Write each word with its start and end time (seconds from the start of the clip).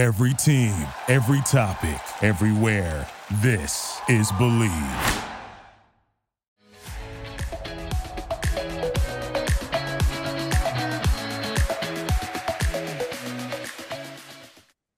Every 0.00 0.32
team, 0.32 0.72
every 1.08 1.42
topic, 1.42 2.00
everywhere. 2.22 3.06
This 3.42 4.00
is 4.08 4.32
Bleav. 4.32 4.70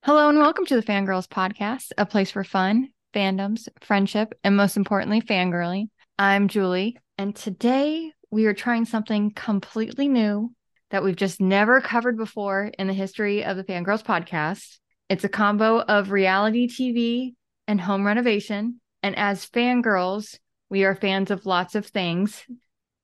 Hello 0.04 0.29
and 0.29 0.38
welcome 0.38 0.67
to 0.67 0.76
the 0.76 0.85
Fangirls 0.85 1.26
Podcast, 1.26 1.90
a 1.98 2.06
place 2.06 2.30
for 2.30 2.44
fun, 2.44 2.90
fandoms, 3.12 3.66
friendship, 3.80 4.32
and 4.44 4.56
most 4.56 4.76
importantly, 4.76 5.21
fangirling. 5.21 5.88
I'm 6.16 6.46
Julie, 6.46 6.96
and 7.19 7.34
today 7.34 8.12
we 8.30 8.46
are 8.46 8.54
trying 8.54 8.84
something 8.84 9.32
completely 9.32 10.06
new 10.06 10.54
that 10.92 11.03
we've 11.03 11.16
just 11.16 11.40
never 11.40 11.80
covered 11.80 12.16
before 12.16 12.71
in 12.78 12.87
the 12.87 12.94
history 12.94 13.44
of 13.44 13.56
the 13.56 13.64
Fangirls 13.64 14.04
Podcast. 14.04 14.78
It's 15.13 15.24
a 15.24 15.29
combo 15.29 15.79
of 15.79 16.10
reality 16.10 16.66
TV 16.66 17.34
and 17.69 17.79
home 17.79 18.07
renovation. 18.07 18.80
And 19.02 19.15
as 19.15 19.45
fangirls, 19.45 20.38
we 20.71 20.85
are 20.85 20.95
fans 20.95 21.30
of 21.30 21.45
lots 21.45 21.75
of 21.75 21.85
things. 21.85 22.47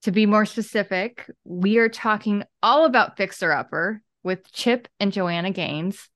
To 0.05 0.11
be 0.11 0.25
more 0.25 0.47
specific, 0.47 1.31
we 1.45 1.77
are 1.77 1.91
talking 1.91 2.45
all 2.63 2.87
about 2.87 3.19
Fixer 3.19 3.53
Upper 3.53 4.01
with 4.23 4.51
Chip 4.53 4.89
and 4.99 5.13
Joanna 5.13 5.51
Gaines. 5.51 6.09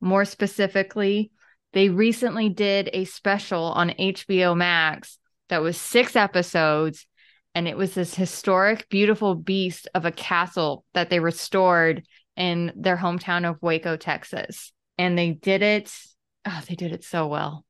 More 0.00 0.24
specifically, 0.24 1.30
they 1.72 1.90
recently 1.90 2.48
did 2.48 2.90
a 2.92 3.04
special 3.04 3.66
on 3.66 3.90
HBO 3.90 4.56
Max 4.56 5.20
that 5.48 5.62
was 5.62 5.76
six 5.76 6.16
episodes. 6.16 7.06
And 7.54 7.68
it 7.68 7.76
was 7.76 7.94
this 7.94 8.16
historic, 8.16 8.88
beautiful 8.88 9.36
beast 9.36 9.86
of 9.94 10.06
a 10.06 10.10
castle 10.10 10.84
that 10.92 11.08
they 11.08 11.20
restored 11.20 12.04
in 12.34 12.72
their 12.74 12.96
hometown 12.96 13.48
of 13.48 13.62
Waco, 13.62 13.96
Texas. 13.96 14.72
And 14.98 15.18
they 15.18 15.32
did 15.32 15.62
it. 15.62 15.92
Oh, 16.44 16.62
they 16.68 16.74
did 16.74 16.92
it 16.92 17.04
so 17.04 17.26
well. 17.26 17.64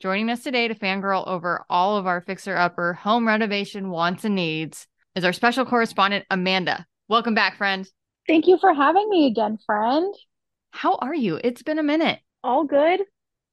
Joining 0.00 0.30
us 0.30 0.42
today 0.42 0.66
to 0.66 0.74
fangirl 0.74 1.26
over 1.28 1.64
all 1.70 1.96
of 1.96 2.06
our 2.06 2.20
fixer 2.20 2.56
upper 2.56 2.94
home 2.94 3.26
renovation 3.26 3.88
wants 3.88 4.24
and 4.24 4.34
needs 4.34 4.86
is 5.14 5.24
our 5.24 5.32
special 5.32 5.64
correspondent, 5.64 6.24
Amanda. 6.30 6.86
Welcome 7.08 7.34
back, 7.34 7.56
friend. 7.56 7.88
Thank 8.26 8.46
you 8.46 8.58
for 8.58 8.74
having 8.74 9.08
me 9.08 9.26
again, 9.26 9.58
friend. 9.64 10.12
How 10.70 10.96
are 10.96 11.14
you? 11.14 11.38
It's 11.44 11.62
been 11.62 11.78
a 11.78 11.84
minute. 11.84 12.18
All 12.42 12.64
good. 12.64 13.00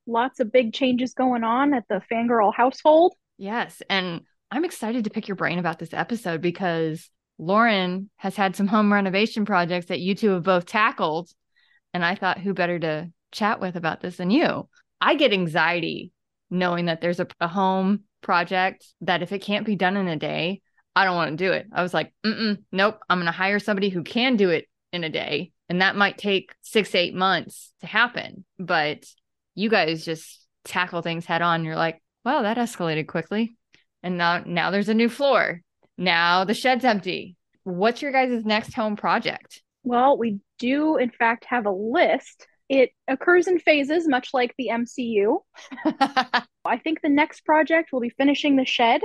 Lots 0.08 0.40
of 0.40 0.52
big 0.52 0.74
changes 0.74 1.14
going 1.14 1.44
on 1.44 1.74
at 1.74 1.84
the 1.88 2.02
fangirl 2.12 2.54
household. 2.54 3.14
Yes. 3.38 3.82
And 3.90 4.22
I'm 4.50 4.66
excited 4.66 5.04
to 5.04 5.10
pick 5.12 5.28
your 5.28 5.36
brain 5.36 5.60
about 5.60 5.78
this 5.78 5.94
episode 5.94 6.42
because 6.42 7.10
Lauren 7.38 8.10
has 8.18 8.36
had 8.36 8.56
some 8.56 8.68
home 8.68 8.92
renovation 8.92 9.46
projects 9.46 9.88
that 9.88 10.00
you 10.00 10.16
two 10.16 10.32
have 10.32 10.44
both 10.44 10.66
tackled. 10.66 11.30
And 11.94 12.04
I 12.04 12.16
thought, 12.16 12.40
who 12.40 12.54
better 12.54 12.80
to 12.80 13.12
chat 13.32 13.60
with 13.60 13.76
about 13.76 14.02
this 14.02 14.18
than 14.18 14.32
you? 14.32 14.68
I 15.02 15.16
get 15.16 15.34
anxiety 15.34 16.12
knowing 16.50 16.86
that 16.86 17.02
there's 17.02 17.20
a, 17.20 17.28
a 17.40 17.48
home 17.48 18.02
project 18.22 18.86
that 19.02 19.22
if 19.22 19.32
it 19.32 19.40
can't 19.40 19.66
be 19.66 19.76
done 19.76 19.98
in 19.98 20.08
a 20.08 20.16
day, 20.16 20.62
I 20.96 21.06
don't 21.06 21.16
want 21.16 21.38
to 21.38 21.46
do 21.46 21.52
it. 21.52 21.68
I 21.72 21.82
was 21.82 21.94
like, 21.94 22.14
nope, 22.24 23.00
I'm 23.10 23.18
going 23.18 23.26
to 23.26 23.32
hire 23.32 23.60
somebody 23.60 23.90
who 23.90 24.04
can 24.04 24.36
do 24.36 24.50
it 24.50 24.68
in 24.92 25.04
a 25.04 25.10
day. 25.10 25.52
And 25.70 25.82
that 25.82 25.96
might 25.96 26.18
take 26.18 26.52
six, 26.62 26.96
eight 26.96 27.14
months 27.14 27.72
to 27.82 27.88
happen. 27.88 28.44
But 28.58 29.06
you 29.56 29.70
guys 29.70 30.04
just 30.04 30.48
tackle 30.66 31.02
things 31.02 31.26
head 31.26 31.42
on. 31.42 31.64
You're 31.64 31.76
like, 31.76 32.02
wow, 32.26 32.42
that 32.42 32.58
escalated 32.58 33.08
quickly. 33.08 33.56
And 34.02 34.18
now, 34.18 34.44
now 34.46 34.72
there's 34.72 34.90
a 34.90 34.94
new 34.94 35.10
floor. 35.10 35.62
Now 35.98 36.44
the 36.44 36.54
shed's 36.54 36.86
empty. 36.86 37.36
What's 37.64 38.02
your 38.02 38.12
guys' 38.12 38.44
next 38.44 38.74
home 38.74 38.96
project? 38.96 39.62
Well, 39.84 40.18
we 40.18 40.40
do, 40.58 40.98
in 40.98 41.12
fact, 41.12 41.46
have 41.46 41.66
a 41.66 41.72
list. 41.72 42.48
It 42.70 42.92
occurs 43.08 43.48
in 43.48 43.60
phases, 43.60 44.08
much 44.08 44.30
like 44.34 44.54
the 44.58 44.70
MCU. 44.72 45.40
I 46.66 46.78
think 46.84 47.02
the 47.02 47.10
next 47.10 47.44
project 47.46 47.92
will 47.92 48.00
be 48.00 48.10
finishing 48.12 48.56
the 48.56 48.66
shed. 48.66 49.02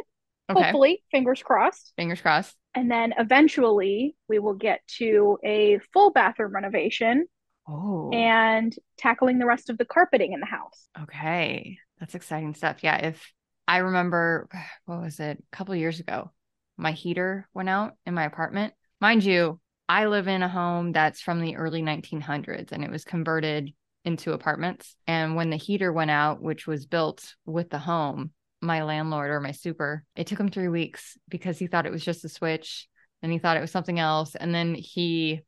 Okay. 0.50 0.62
Hopefully, 0.62 1.02
fingers 1.10 1.42
crossed. 1.42 1.94
Fingers 1.96 2.20
crossed. 2.20 2.54
And 2.74 2.90
then 2.90 3.14
eventually 3.18 4.16
we 4.28 4.38
will 4.38 4.54
get 4.54 4.80
to 4.98 5.38
a 5.44 5.78
full 5.92 6.10
bathroom 6.12 6.54
renovation 6.54 7.26
Oh, 7.66 8.10
and 8.12 8.74
tackling 8.98 9.38
the 9.38 9.46
rest 9.46 9.70
of 9.70 9.78
the 9.78 9.86
carpeting 9.86 10.34
in 10.34 10.40
the 10.40 10.46
house. 10.46 10.86
okay. 11.02 11.78
That's 11.98 12.14
exciting 12.14 12.54
stuff. 12.54 12.78
Yeah. 12.82 12.96
If 12.96 13.32
I 13.66 13.78
remember, 13.78 14.48
what 14.84 15.00
was 15.00 15.18
it? 15.20 15.38
A 15.38 15.56
couple 15.56 15.72
of 15.72 15.80
years 15.80 16.00
ago, 16.00 16.30
my 16.76 16.92
heater 16.92 17.48
went 17.54 17.70
out 17.70 17.94
in 18.04 18.12
my 18.12 18.24
apartment. 18.24 18.74
Mind 19.00 19.24
you, 19.24 19.60
I 19.88 20.06
live 20.06 20.28
in 20.28 20.42
a 20.42 20.48
home 20.48 20.92
that's 20.92 21.20
from 21.20 21.40
the 21.40 21.56
early 21.56 21.82
1900s 21.82 22.72
and 22.72 22.84
it 22.84 22.90
was 22.90 23.04
converted 23.04 23.72
into 24.04 24.32
apartments. 24.32 24.96
And 25.06 25.36
when 25.36 25.50
the 25.50 25.56
heater 25.56 25.92
went 25.92 26.10
out, 26.10 26.42
which 26.42 26.66
was 26.66 26.86
built 26.86 27.34
with 27.44 27.70
the 27.70 27.78
home, 27.78 28.30
my 28.60 28.82
landlord 28.82 29.30
or 29.30 29.40
my 29.40 29.52
super, 29.52 30.04
it 30.16 30.26
took 30.26 30.40
him 30.40 30.50
three 30.50 30.68
weeks 30.68 31.18
because 31.28 31.58
he 31.58 31.66
thought 31.66 31.86
it 31.86 31.92
was 31.92 32.04
just 32.04 32.24
a 32.24 32.28
switch 32.28 32.88
and 33.22 33.30
he 33.30 33.38
thought 33.38 33.56
it 33.56 33.60
was 33.60 33.70
something 33.70 33.98
else. 33.98 34.34
And 34.34 34.54
then 34.54 34.74
he 34.74 35.42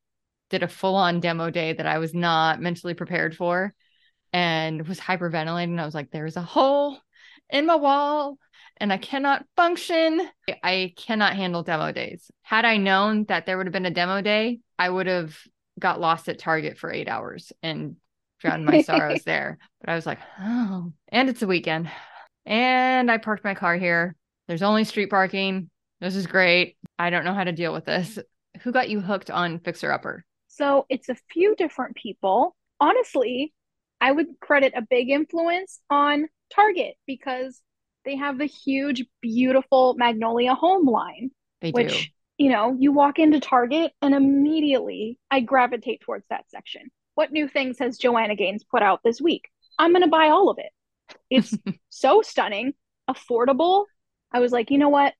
did 0.50 0.62
a 0.62 0.68
full 0.68 0.96
on 0.96 1.20
demo 1.20 1.50
day 1.50 1.72
that 1.72 1.86
I 1.86 1.98
was 1.98 2.14
not 2.14 2.60
mentally 2.60 2.94
prepared 2.94 3.36
for 3.36 3.74
and 4.32 4.86
was 4.86 5.00
hyperventilating. 5.00 5.78
I 5.80 5.84
was 5.84 5.94
like, 5.94 6.10
there's 6.10 6.36
a 6.36 6.42
hole 6.42 6.98
in 7.50 7.66
my 7.66 7.76
wall 7.76 8.38
and 8.78 8.92
I 8.92 8.98
cannot 8.98 9.44
function. 9.56 10.20
I 10.62 10.92
cannot 10.96 11.34
handle 11.34 11.62
demo 11.62 11.92
days. 11.92 12.30
Had 12.42 12.64
I 12.64 12.76
known 12.76 13.24
that 13.24 13.46
there 13.46 13.56
would 13.56 13.66
have 13.66 13.72
been 13.72 13.86
a 13.86 13.90
demo 13.90 14.20
day, 14.20 14.60
I 14.78 14.88
would 14.88 15.06
have 15.06 15.36
got 15.78 16.00
lost 16.00 16.28
at 16.28 16.38
Target 16.38 16.78
for 16.78 16.92
eight 16.92 17.08
hours 17.08 17.52
and 17.62 17.96
drowned 18.40 18.64
my 18.64 18.82
sorrows 18.82 19.22
there. 19.26 19.58
But 19.80 19.90
I 19.90 19.94
was 19.94 20.06
like, 20.06 20.18
oh, 20.40 20.92
and 21.08 21.28
it's 21.28 21.42
a 21.42 21.46
weekend. 21.46 21.90
And 22.44 23.10
I 23.10 23.18
parked 23.18 23.44
my 23.44 23.54
car 23.54 23.76
here. 23.76 24.14
There's 24.46 24.62
only 24.62 24.84
street 24.84 25.10
parking. 25.10 25.70
This 26.00 26.14
is 26.14 26.26
great. 26.26 26.76
I 26.98 27.10
don't 27.10 27.24
know 27.24 27.34
how 27.34 27.44
to 27.44 27.52
deal 27.52 27.72
with 27.72 27.86
this. 27.86 28.18
Who 28.62 28.72
got 28.72 28.90
you 28.90 29.00
hooked 29.00 29.30
on 29.30 29.58
Fixer 29.58 29.90
Upper? 29.90 30.24
So 30.48 30.86
it's 30.88 31.08
a 31.08 31.16
few 31.30 31.54
different 31.56 31.96
people. 31.96 32.54
Honestly, 32.78 33.52
I 34.00 34.12
would 34.12 34.38
credit 34.40 34.74
a 34.76 34.82
big 34.82 35.10
influence 35.10 35.80
on 35.90 36.28
Target 36.54 36.94
because 37.06 37.60
they 38.04 38.16
have 38.16 38.38
the 38.38 38.46
huge, 38.46 39.04
beautiful 39.20 39.94
Magnolia 39.94 40.54
home 40.54 40.86
line, 40.86 41.30
They 41.60 41.70
which, 41.72 42.04
do. 42.38 42.44
you 42.44 42.50
know, 42.50 42.76
you 42.78 42.92
walk 42.92 43.18
into 43.18 43.40
Target 43.40 43.92
and 44.00 44.14
immediately 44.14 45.18
I 45.30 45.40
gravitate 45.40 46.00
towards 46.00 46.24
that 46.30 46.48
section. 46.50 46.90
What 47.14 47.32
new 47.32 47.48
things 47.48 47.78
has 47.80 47.98
Joanna 47.98 48.36
Gaines 48.36 48.64
put 48.64 48.82
out 48.82 49.00
this 49.02 49.20
week? 49.20 49.48
I'm 49.78 49.92
going 49.92 50.02
to 50.02 50.08
buy 50.08 50.28
all 50.28 50.50
of 50.50 50.58
it. 50.58 50.70
It's 51.30 51.56
so 51.88 52.22
stunning, 52.22 52.74
affordable. 53.10 53.84
I 54.32 54.40
was 54.40 54.52
like, 54.52 54.70
you 54.70 54.78
know 54.78 54.88
what? 54.88 55.14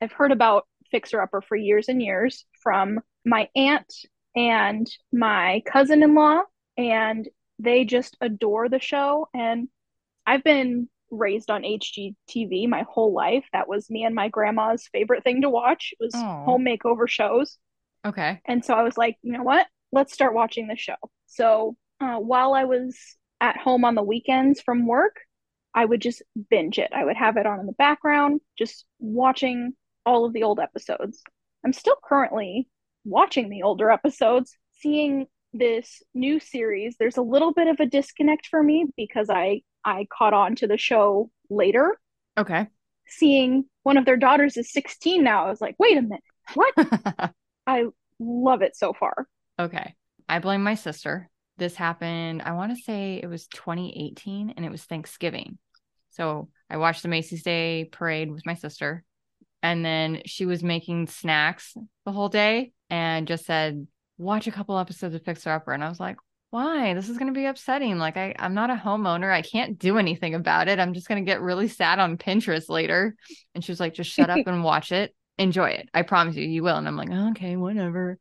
I've 0.00 0.12
heard 0.12 0.32
about 0.32 0.66
Fixer 0.90 1.20
Upper 1.20 1.40
for 1.42 1.56
years 1.56 1.88
and 1.88 2.02
years 2.02 2.44
from 2.62 3.00
my 3.24 3.48
aunt 3.54 3.92
and 4.34 4.86
my 5.12 5.62
cousin 5.66 6.02
in 6.02 6.14
law, 6.14 6.42
and 6.76 7.28
they 7.58 7.84
just 7.84 8.16
adore 8.20 8.68
the 8.68 8.80
show. 8.80 9.28
And 9.34 9.68
I've 10.26 10.44
been 10.44 10.88
raised 11.10 11.50
on 11.50 11.62
HGTV 11.62 12.68
my 12.68 12.84
whole 12.88 13.12
life. 13.12 13.44
That 13.52 13.68
was 13.68 13.90
me 13.90 14.04
and 14.04 14.14
my 14.14 14.28
grandma's 14.28 14.88
favorite 14.92 15.24
thing 15.24 15.42
to 15.42 15.50
watch. 15.50 15.92
It 15.92 16.04
was 16.04 16.14
Aw. 16.14 16.44
home 16.44 16.64
makeover 16.64 17.08
shows. 17.08 17.58
Okay. 18.04 18.40
And 18.46 18.64
so 18.64 18.74
I 18.74 18.82
was 18.82 18.96
like, 18.96 19.16
you 19.22 19.32
know 19.32 19.42
what? 19.42 19.66
Let's 19.92 20.12
start 20.12 20.34
watching 20.34 20.68
the 20.68 20.76
show. 20.76 20.96
So 21.26 21.76
uh, 22.00 22.16
while 22.16 22.54
I 22.54 22.64
was 22.64 22.96
at 23.40 23.56
home 23.56 23.84
on 23.84 23.94
the 23.94 24.02
weekends 24.02 24.60
from 24.60 24.86
work, 24.86 25.16
I 25.74 25.84
would 25.84 26.00
just 26.00 26.22
binge 26.50 26.78
it. 26.78 26.90
I 26.94 27.04
would 27.04 27.16
have 27.16 27.36
it 27.36 27.46
on 27.46 27.60
in 27.60 27.66
the 27.66 27.72
background, 27.72 28.40
just 28.58 28.84
watching 28.98 29.72
all 30.04 30.24
of 30.24 30.32
the 30.32 30.42
old 30.42 30.60
episodes. 30.60 31.22
I'm 31.64 31.72
still 31.72 31.96
currently 32.04 32.68
watching 33.04 33.48
the 33.48 33.62
older 33.62 33.90
episodes, 33.90 34.56
seeing 34.72 35.26
this 35.52 36.02
new 36.14 36.40
series. 36.40 36.96
There's 36.98 37.16
a 37.16 37.22
little 37.22 37.52
bit 37.52 37.68
of 37.68 37.80
a 37.80 37.86
disconnect 37.86 38.46
for 38.46 38.62
me 38.62 38.86
because 38.96 39.28
I 39.30 39.62
I 39.84 40.06
caught 40.16 40.34
on 40.34 40.56
to 40.56 40.66
the 40.66 40.78
show 40.78 41.30
later. 41.50 41.98
Okay. 42.38 42.66
Seeing 43.06 43.64
one 43.82 43.96
of 43.96 44.04
their 44.04 44.16
daughters 44.16 44.56
is 44.56 44.72
16 44.72 45.22
now. 45.22 45.46
I 45.46 45.50
was 45.50 45.60
like, 45.60 45.76
wait 45.78 45.98
a 45.98 46.02
minute, 46.02 46.22
what? 46.54 46.74
I 47.66 47.84
love 48.18 48.62
it 48.62 48.76
so 48.76 48.92
far. 48.92 49.26
okay. 49.58 49.94
I 50.28 50.38
blame 50.38 50.62
my 50.62 50.76
sister. 50.76 51.28
This 51.58 51.74
happened, 51.74 52.42
I 52.42 52.52
want 52.52 52.74
to 52.74 52.82
say 52.82 53.20
it 53.22 53.26
was 53.26 53.46
2018 53.48 54.54
and 54.56 54.64
it 54.64 54.70
was 54.70 54.82
Thanksgiving. 54.84 55.58
So 56.10 56.48
I 56.70 56.78
watched 56.78 57.02
the 57.02 57.08
Macy's 57.08 57.42
Day 57.42 57.88
parade 57.90 58.30
with 58.30 58.46
my 58.46 58.54
sister. 58.54 59.04
And 59.62 59.84
then 59.84 60.22
she 60.24 60.46
was 60.46 60.62
making 60.62 61.08
snacks 61.08 61.76
the 62.04 62.12
whole 62.12 62.28
day 62.28 62.72
and 62.88 63.28
just 63.28 63.44
said, 63.44 63.86
watch 64.16 64.46
a 64.46 64.52
couple 64.52 64.78
episodes 64.78 65.14
of 65.14 65.22
Fixer 65.24 65.50
Upper. 65.50 65.72
And 65.72 65.84
I 65.84 65.88
was 65.88 66.00
like, 66.00 66.16
why? 66.52 66.92
This 66.92 67.08
is 67.08 67.16
going 67.16 67.32
to 67.32 67.38
be 67.38 67.46
upsetting. 67.46 67.96
Like, 67.96 68.18
I, 68.18 68.34
I'm 68.38 68.52
not 68.52 68.68
a 68.68 68.74
homeowner. 68.74 69.32
I 69.32 69.40
can't 69.40 69.78
do 69.78 69.96
anything 69.96 70.34
about 70.34 70.68
it. 70.68 70.78
I'm 70.78 70.92
just 70.92 71.08
going 71.08 71.24
to 71.24 71.28
get 71.28 71.40
really 71.40 71.66
sad 71.66 71.98
on 71.98 72.18
Pinterest 72.18 72.68
later. 72.68 73.16
And 73.54 73.64
she 73.64 73.72
was 73.72 73.80
like, 73.80 73.94
just 73.94 74.10
shut 74.10 74.28
up 74.28 74.38
and 74.46 74.62
watch 74.62 74.92
it. 74.92 75.14
Enjoy 75.38 75.70
it. 75.70 75.88
I 75.94 76.02
promise 76.02 76.36
you, 76.36 76.46
you 76.46 76.62
will. 76.62 76.76
And 76.76 76.86
I'm 76.86 76.96
like, 76.96 77.10
okay, 77.10 77.56
whatever. 77.56 78.18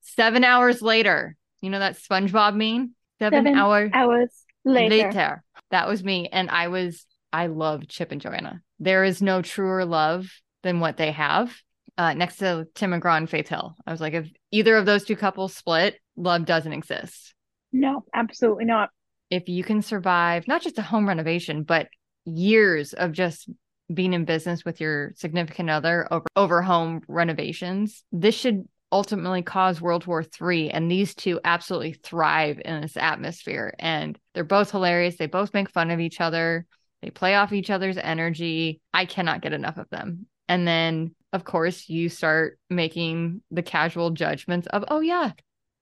Seven 0.00 0.44
hours 0.44 0.80
later, 0.80 1.36
you 1.60 1.68
know 1.68 1.78
that 1.78 1.98
SpongeBob 1.98 2.56
meme? 2.56 2.94
Seven, 3.18 3.44
Seven 3.44 3.58
hour 3.58 3.90
hours 3.92 4.30
Later. 4.64 5.44
That 5.70 5.86
was 5.86 6.02
me. 6.02 6.28
And 6.32 6.48
I 6.48 6.68
was, 6.68 7.04
I 7.34 7.48
love 7.48 7.86
Chip 7.86 8.12
and 8.12 8.20
Joanna. 8.20 8.62
There 8.78 9.04
is 9.04 9.20
no 9.20 9.42
truer 9.42 9.84
love 9.84 10.32
than 10.62 10.80
what 10.80 10.96
they 10.96 11.12
have. 11.12 11.54
Uh, 11.98 12.14
next 12.14 12.38
to 12.38 12.66
Tim 12.74 12.92
McGraw 12.92 13.18
and 13.18 13.28
Faith 13.28 13.48
Hill. 13.48 13.76
I 13.86 13.90
was 13.90 14.00
like, 14.00 14.14
if 14.14 14.26
either 14.50 14.74
of 14.74 14.86
those 14.86 15.04
two 15.04 15.16
couples 15.16 15.54
split, 15.54 16.00
love 16.16 16.46
doesn't 16.46 16.72
exist. 16.72 17.33
No, 17.74 18.04
absolutely 18.14 18.66
not. 18.66 18.90
If 19.30 19.48
you 19.48 19.64
can 19.64 19.82
survive 19.82 20.46
not 20.46 20.62
just 20.62 20.78
a 20.78 20.82
home 20.82 21.08
renovation, 21.08 21.64
but 21.64 21.88
years 22.24 22.92
of 22.92 23.10
just 23.10 23.50
being 23.92 24.12
in 24.12 24.24
business 24.24 24.64
with 24.64 24.80
your 24.80 25.12
significant 25.16 25.68
other 25.68 26.06
over, 26.10 26.26
over 26.36 26.62
home 26.62 27.02
renovations, 27.08 28.04
this 28.12 28.36
should 28.36 28.68
ultimately 28.92 29.42
cause 29.42 29.80
World 29.80 30.06
War 30.06 30.24
III. 30.40 30.70
And 30.70 30.88
these 30.88 31.16
two 31.16 31.40
absolutely 31.42 31.94
thrive 31.94 32.60
in 32.64 32.80
this 32.80 32.96
atmosphere. 32.96 33.74
And 33.80 34.16
they're 34.34 34.44
both 34.44 34.70
hilarious. 34.70 35.16
They 35.16 35.26
both 35.26 35.52
make 35.52 35.68
fun 35.68 35.90
of 35.90 35.98
each 35.98 36.20
other. 36.20 36.66
They 37.02 37.10
play 37.10 37.34
off 37.34 37.52
each 37.52 37.70
other's 37.70 37.98
energy. 37.98 38.80
I 38.94 39.04
cannot 39.04 39.42
get 39.42 39.52
enough 39.52 39.78
of 39.78 39.90
them. 39.90 40.26
And 40.48 40.64
then, 40.66 41.16
of 41.32 41.42
course, 41.42 41.88
you 41.88 42.08
start 42.08 42.56
making 42.70 43.42
the 43.50 43.64
casual 43.64 44.10
judgments 44.10 44.68
of, 44.68 44.84
oh, 44.86 45.00
yeah. 45.00 45.32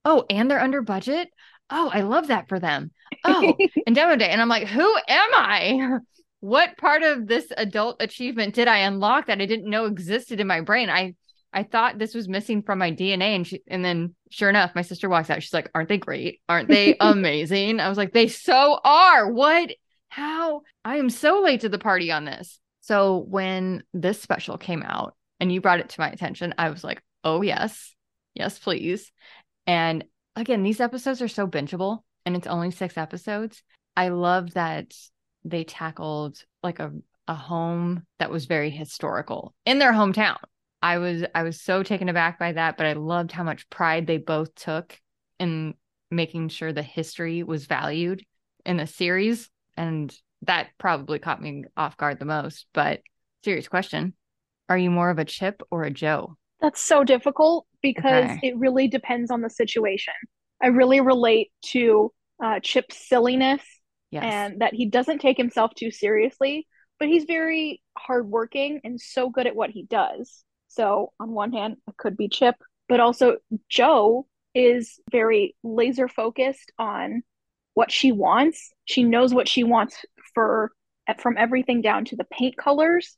Oh, 0.05 0.25
and 0.31 0.51
they're 0.51 0.59
under 0.59 0.83
budget. 0.83 1.29
Oh, 1.75 1.91
I 1.93 2.03
love 2.03 2.29
that 2.29 2.49
for 2.49 2.61
them. 2.61 2.91
Oh, 3.25 3.57
and 3.87 3.97
demo 3.97 4.17
day. 4.17 4.29
And 4.29 4.41
I'm 4.41 4.49
like, 4.49 4.69
who 4.69 4.97
am 5.09 5.31
I? 5.35 5.99
What 6.41 6.77
part 6.77 7.05
of 7.05 7.29
this 7.29 7.47
adult 7.57 8.03
achievement 8.03 8.57
did 8.57 8.67
I 8.67 8.79
unlock 8.79 9.27
that 9.27 9.41
I 9.41 9.47
didn't 9.47 9.71
know 9.71 9.85
existed 9.85 10.41
in 10.41 10.49
my 10.49 10.61
brain? 10.61 10.91
I 10.91 11.15
I 11.53 11.63
thought 11.63 11.99
this 11.99 12.17
was 12.17 12.29
missing 12.29 12.63
from 12.63 12.81
my 12.81 12.91
DNA. 12.91 13.37
And 13.37 13.47
she, 13.47 13.63
and 13.69 13.85
then 13.85 14.17
sure 14.31 14.51
enough, 14.51 14.73
my 14.75 14.83
sister 14.83 15.09
walks 15.09 15.31
out. 15.31 15.41
She's 15.41 15.53
like, 15.53 15.71
Aren't 15.73 15.89
they 15.89 15.99
great? 15.99 16.41
Aren't 16.49 16.69
they 16.69 16.97
amazing? 17.01 17.79
I 17.79 17.89
was 17.89 17.97
like, 17.97 18.13
They 18.13 18.27
so 18.27 18.81
are. 18.83 19.31
What? 19.31 19.71
How? 20.09 20.63
I 20.85 20.97
am 20.97 21.11
so 21.11 21.43
late 21.43 21.61
to 21.61 21.69
the 21.69 21.79
party 21.79 22.11
on 22.11 22.25
this. 22.25 22.59
So 22.81 23.19
when 23.29 23.85
this 23.95 24.21
special 24.21 24.59
came 24.59 24.83
out 24.83 25.15
and 25.39 25.53
you 25.53 25.61
brought 25.61 25.79
it 25.79 25.91
to 25.91 26.01
my 26.01 26.11
attention, 26.11 26.53
I 26.59 26.71
was 26.71 26.83
like, 26.83 27.01
oh, 27.23 27.41
yes, 27.43 27.95
yes, 28.35 28.59
please. 28.59 29.11
And 29.67 30.05
again, 30.37 30.63
these 30.63 30.81
episodes 30.81 31.23
are 31.23 31.29
so 31.29 31.47
bingeable 31.47 32.01
and 32.25 32.37
it's 32.37 32.47
only 32.47 32.71
six 32.71 32.97
episodes. 32.97 33.63
I 33.97 34.09
love 34.09 34.55
that 34.55 34.95
they 35.45 35.65
tackled 35.65 36.43
like 36.63 36.79
a, 36.79 36.93
a 37.29 37.35
home 37.35 38.05
that 38.19 38.31
was 38.31 38.47
very 38.47 38.71
historical 38.71 39.55
in 39.67 39.79
their 39.79 39.93
hometown. 39.93 40.39
I 40.81 40.99
was 40.99 41.25
I 41.35 41.45
was 41.45 41.61
so 41.61 41.83
taken 41.83 42.09
aback 42.09 42.39
by 42.39 42.53
that, 42.53 42.77
but 42.77 42.87
I 42.87 42.95
loved 42.95 43.33
how 43.33 43.45
much 43.45 43.71
pride 43.71 44.07
they 44.07 44.19
both 44.19 44.55
took 44.55 44.99
in 45.39 45.75
making 46.11 46.49
sure 46.49 46.73
the 46.73 46.83
history 46.83 47.43
was 47.43 47.67
valued 47.67 48.25
in 48.67 48.77
the 48.77 48.87
series. 48.87 49.49
And 49.77 50.15
that 50.43 50.69
probably 50.79 51.19
caught 51.19 51.41
me 51.41 51.65
off 51.77 51.97
guard 51.97 52.19
the 52.19 52.25
most. 52.25 52.67
But 52.75 53.01
serious 53.45 53.69
question. 53.69 54.15
Are 54.69 54.79
you 54.79 54.91
more 54.91 55.11
of 55.11 55.19
a 55.19 55.25
Chip 55.25 55.63
or 55.71 55.85
a 55.85 55.91
Jo? 55.91 56.37
That's 56.61 56.81
so 56.81 57.05
difficult 57.05 57.67
because 57.83 58.25
Okay. 58.25 58.39
it 58.43 58.57
really 58.57 58.89
depends 58.89 59.31
on 59.31 59.41
the 59.41 59.51
situation. 59.51 60.15
I 60.63 60.69
really 60.69 61.01
relate 61.01 61.51
to 61.67 62.13
uh, 62.43 62.61
Chip's 62.61 63.09
silliness 63.09 63.63
Yes. 64.11 64.25
and 64.25 64.61
that 64.61 64.75
he 64.75 64.87
doesn't 64.87 65.21
take 65.21 65.37
himself 65.37 65.73
too 65.75 65.91
seriously, 65.91 66.67
but 66.99 67.09
he's 67.09 67.25
very 67.25 67.83
hardworking 67.99 68.81
and 68.85 69.01
so 69.01 69.31
good 69.31 69.47
at 69.47 69.57
what 69.57 69.71
he 69.71 69.85
does. 69.85 70.45
So, 70.69 71.13
on 71.21 71.31
one 71.33 71.53
hand, 71.53 71.77
it 71.89 71.97
could 71.97 72.17
be 72.17 72.29
Chip, 72.29 72.57
but 72.89 73.01
also 73.01 73.37
Jo 73.69 74.27
is 74.55 75.01
very 75.11 75.57
laser 75.63 76.09
focused 76.09 76.73
on 76.79 77.23
what 77.75 77.91
she 77.91 78.13
wants. 78.13 78.71
She 78.85 79.03
knows 79.03 79.35
what 79.35 79.49
she 79.49 79.65
wants 79.65 80.05
for 80.35 80.73
from 81.19 81.37
everything 81.37 81.83
down 81.83 82.05
to 82.07 82.17
the 82.17 82.25
paint 82.25 82.57
colors 82.57 83.17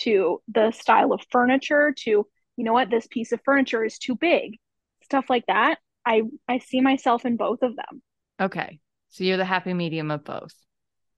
to 0.00 0.42
the 0.48 0.70
style 0.72 1.12
of 1.12 1.20
furniture 1.30 1.94
to 2.00 2.26
you 2.56 2.64
know 2.64 2.72
what 2.72 2.90
this 2.90 3.06
piece 3.06 3.32
of 3.32 3.40
furniture 3.44 3.84
is 3.84 3.98
too 3.98 4.16
big 4.16 4.58
stuff 5.04 5.26
like 5.30 5.44
that 5.46 5.78
i 6.06 6.22
i 6.48 6.58
see 6.58 6.80
myself 6.80 7.24
in 7.24 7.36
both 7.36 7.62
of 7.62 7.74
them 7.76 8.02
okay. 8.40 8.80
So 9.08 9.24
you're 9.24 9.36
the 9.36 9.44
happy 9.44 9.74
medium 9.74 10.10
of 10.10 10.24
both. 10.24 10.54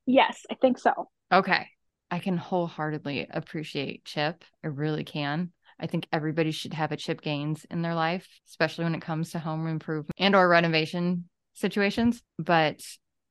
yes 0.06 0.44
i 0.50 0.54
think 0.54 0.78
so 0.78 1.08
Okay. 1.32 1.66
I 2.10 2.18
can 2.18 2.36
wholeheartedly 2.36 3.26
appreciate 3.30 4.04
Chip. 4.04 4.44
I 4.62 4.66
really 4.66 5.02
can. 5.02 5.50
I 5.80 5.86
think 5.86 6.06
everybody 6.12 6.50
should 6.50 6.74
have 6.74 6.92
a 6.92 6.96
Chip 6.98 7.22
Gaines 7.22 7.64
in 7.70 7.80
their 7.80 7.94
life, 7.94 8.28
especially 8.48 8.84
when 8.84 8.94
it 8.94 9.00
comes 9.00 9.30
to 9.30 9.38
home 9.38 9.66
improvement 9.66 10.10
and 10.18 10.36
or 10.36 10.46
renovation 10.46 11.30
situations. 11.54 12.22
But 12.38 12.82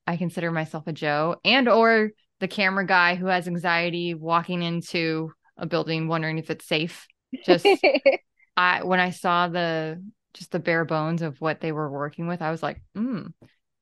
I 0.07 0.17
consider 0.17 0.51
myself 0.51 0.87
a 0.87 0.93
Jo 0.93 1.35
and 1.45 1.69
or 1.69 2.09
the 2.39 2.47
camera 2.47 2.83
guy 2.83 3.13
who 3.13 3.27
has 3.27 3.47
anxiety 3.47 4.15
walking 4.15 4.63
into 4.63 5.31
a 5.57 5.67
building 5.67 6.07
wondering 6.07 6.39
if 6.39 6.49
it's 6.49 6.65
safe. 6.67 7.05
Just 7.43 7.67
I 8.57 8.83
when 8.83 8.99
I 8.99 9.11
saw 9.11 9.47
the 9.47 10.03
just 10.33 10.51
the 10.51 10.59
bare 10.59 10.85
bones 10.85 11.21
of 11.21 11.39
what 11.41 11.59
they 11.61 11.71
were 11.71 11.89
working 11.91 12.27
with, 12.27 12.41
I 12.41 12.51
was 12.51 12.63
like, 12.63 12.81
hmm, 12.95 13.27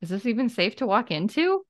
is 0.02 0.10
this 0.10 0.26
even 0.26 0.50
safe 0.50 0.78
to 0.78 0.88
walk 0.88 1.12
into? 1.12 1.66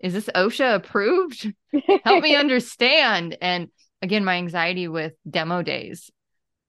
Is 0.00 0.12
this 0.12 0.28
OSHA 0.34 0.76
approved? 0.76 1.52
help 2.04 2.22
me 2.22 2.34
understand 2.34 3.36
and 3.40 3.68
again 4.02 4.24
my 4.24 4.36
anxiety 4.36 4.88
with 4.88 5.14
demo 5.28 5.62
days 5.62 6.10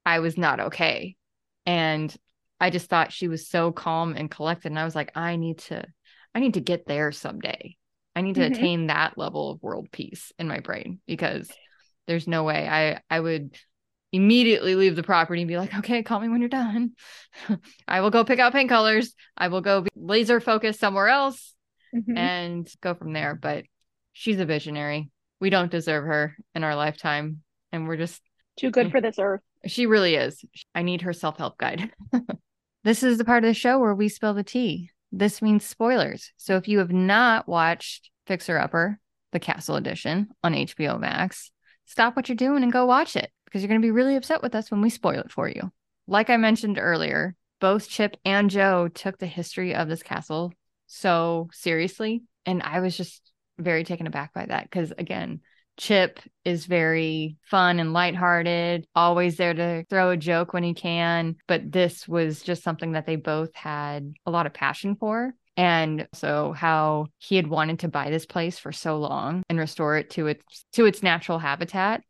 i 0.05 0.19
was 0.19 0.37
not 0.37 0.59
okay 0.59 1.15
and 1.65 2.15
i 2.59 2.69
just 2.69 2.89
thought 2.89 3.11
she 3.11 3.27
was 3.27 3.47
so 3.49 3.71
calm 3.71 4.15
and 4.15 4.31
collected 4.31 4.71
and 4.71 4.79
i 4.79 4.85
was 4.85 4.95
like 4.95 5.11
i 5.15 5.35
need 5.35 5.57
to 5.57 5.85
i 6.33 6.39
need 6.39 6.53
to 6.53 6.61
get 6.61 6.85
there 6.87 7.11
someday 7.11 7.75
i 8.15 8.21
need 8.21 8.35
to 8.35 8.41
Mhm. 8.41 8.55
attain 8.55 8.87
that 8.87 9.17
level 9.17 9.51
of 9.51 9.61
world 9.61 9.89
peace 9.91 10.31
in 10.39 10.47
my 10.47 10.59
brain 10.59 11.01
because 11.05 11.51
there's 12.07 12.27
no 12.27 12.43
way 12.43 12.67
i 12.67 13.01
i 13.09 13.19
would 13.19 13.55
immediately 14.15 14.75
leave 14.75 14.95
the 14.95 15.03
property 15.03 15.41
and 15.41 15.47
be 15.47 15.57
like 15.57 15.73
okay 15.75 16.01
call 16.03 16.19
me 16.19 16.29
when 16.29 16.39
you're 16.41 16.49
done 16.49 16.91
i 17.87 18.01
will 18.01 18.09
go 18.11 18.23
pick 18.23 18.39
out 18.39 18.53
paint 18.53 18.69
colors 18.69 19.13
i 19.37 19.47
will 19.47 19.61
go 19.61 19.81
be 19.81 19.89
laser 19.95 20.39
focus 20.39 20.79
somewhere 20.79 21.07
else 21.07 21.51
Mhm. 21.95 22.17
and 22.17 22.67
go 22.81 22.93
from 22.93 23.13
there. 23.13 23.35
But 23.35 23.63
she's 24.11 24.37
a 24.39 24.45
visionary. 24.45 25.09
We 25.39 25.49
don't 25.49 25.71
deserve 25.71 26.03
her 26.03 26.35
in 26.53 26.61
our 26.65 26.75
lifetime. 26.75 27.41
And 27.71 27.87
we're 27.87 27.95
just, 27.95 28.21
too 28.57 28.69
good 28.69 28.91
for 28.91 28.99
this 28.99 29.15
earth 29.17 29.39
she 29.65 29.85
really 29.85 30.15
is. 30.15 30.43
I 30.73 30.81
need 30.81 31.03
her 31.03 31.13
self 31.13 31.37
help 31.37 31.57
guide. 31.57 31.91
this 32.83 33.01
is 33.01 33.17
the 33.17 33.23
part 33.23 33.43
of 33.45 33.47
the 33.47 33.53
show 33.53 33.79
where 33.79 33.95
we 33.95 34.09
spill 34.09 34.33
the 34.33 34.43
tea. 34.43 34.91
This 35.11 35.41
means 35.41 35.63
spoilers. 35.63 36.33
So 36.35 36.57
if 36.57 36.67
you 36.67 36.79
have 36.79 36.91
not 36.91 37.47
watched 37.47 38.09
Fixer 38.27 38.57
Upper, 38.57 38.99
the 39.31 39.39
Castle 39.39 39.77
Edition 39.77 40.27
on 40.43 40.53
HBO 40.53 40.99
Max, 40.99 41.49
stop 41.85 42.15
what 42.17 42.27
you're 42.27 42.35
doing 42.35 42.61
and 42.63 42.71
go 42.73 42.85
watch 42.85 43.15
it 43.15 43.31
because 43.45 43.61
you're 43.61 43.69
going 43.69 43.81
to 43.81 43.85
be 43.85 43.91
really 43.91 44.15
upset 44.15 44.41
with 44.41 44.55
us 44.55 44.71
when 44.71 44.81
we 44.81 44.89
spoil 44.89 45.19
it 45.19 45.31
for 45.31 45.47
you. 45.47 45.71
Like 46.07 46.29
I 46.29 46.37
mentioned 46.37 46.77
earlier, 46.79 47.35
both 47.59 47.89
Chip 47.89 48.17
and 48.25 48.49
Jo 48.49 48.87
took 48.89 49.17
the 49.17 49.25
history 49.25 49.73
of 49.73 49.87
this 49.87 50.03
castle 50.03 50.53
so 50.87 51.49
seriously. 51.51 52.23
And 52.45 52.61
I 52.61 52.79
was 52.79 52.95
just 52.95 53.31
very 53.57 53.83
taken 53.83 54.07
aback 54.07 54.33
by 54.33 54.45
that 54.45 54.63
because, 54.63 54.91
again, 54.97 55.41
Chip 55.77 56.19
is 56.45 56.65
very 56.65 57.37
fun 57.43 57.79
and 57.79 57.91
lighthearted, 57.91 58.85
always 58.95 59.35
there 59.37 59.53
to 59.53 59.83
throw 59.89 60.11
a 60.11 60.17
joke 60.17 60.53
when 60.53 60.63
he 60.63 60.73
can. 60.73 61.35
But 61.47 61.71
this 61.71 62.07
was 62.07 62.43
just 62.43 62.63
something 62.63 62.93
that 62.93 63.05
they 63.05 63.15
both 63.15 63.53
had 63.55 64.13
a 64.25 64.31
lot 64.31 64.45
of 64.45 64.53
passion 64.53 64.95
for. 64.95 65.33
And 65.57 66.07
so 66.13 66.51
how 66.51 67.07
he 67.17 67.35
had 67.35 67.47
wanted 67.47 67.79
to 67.79 67.87
buy 67.87 68.09
this 68.09 68.25
place 68.25 68.59
for 68.59 68.71
so 68.71 68.97
long 68.97 69.43
and 69.49 69.57
restore 69.57 69.97
it 69.97 70.09
to 70.11 70.27
its 70.27 70.65
to 70.73 70.85
its 70.85 71.01
natural 71.01 71.39
habitat. 71.39 72.01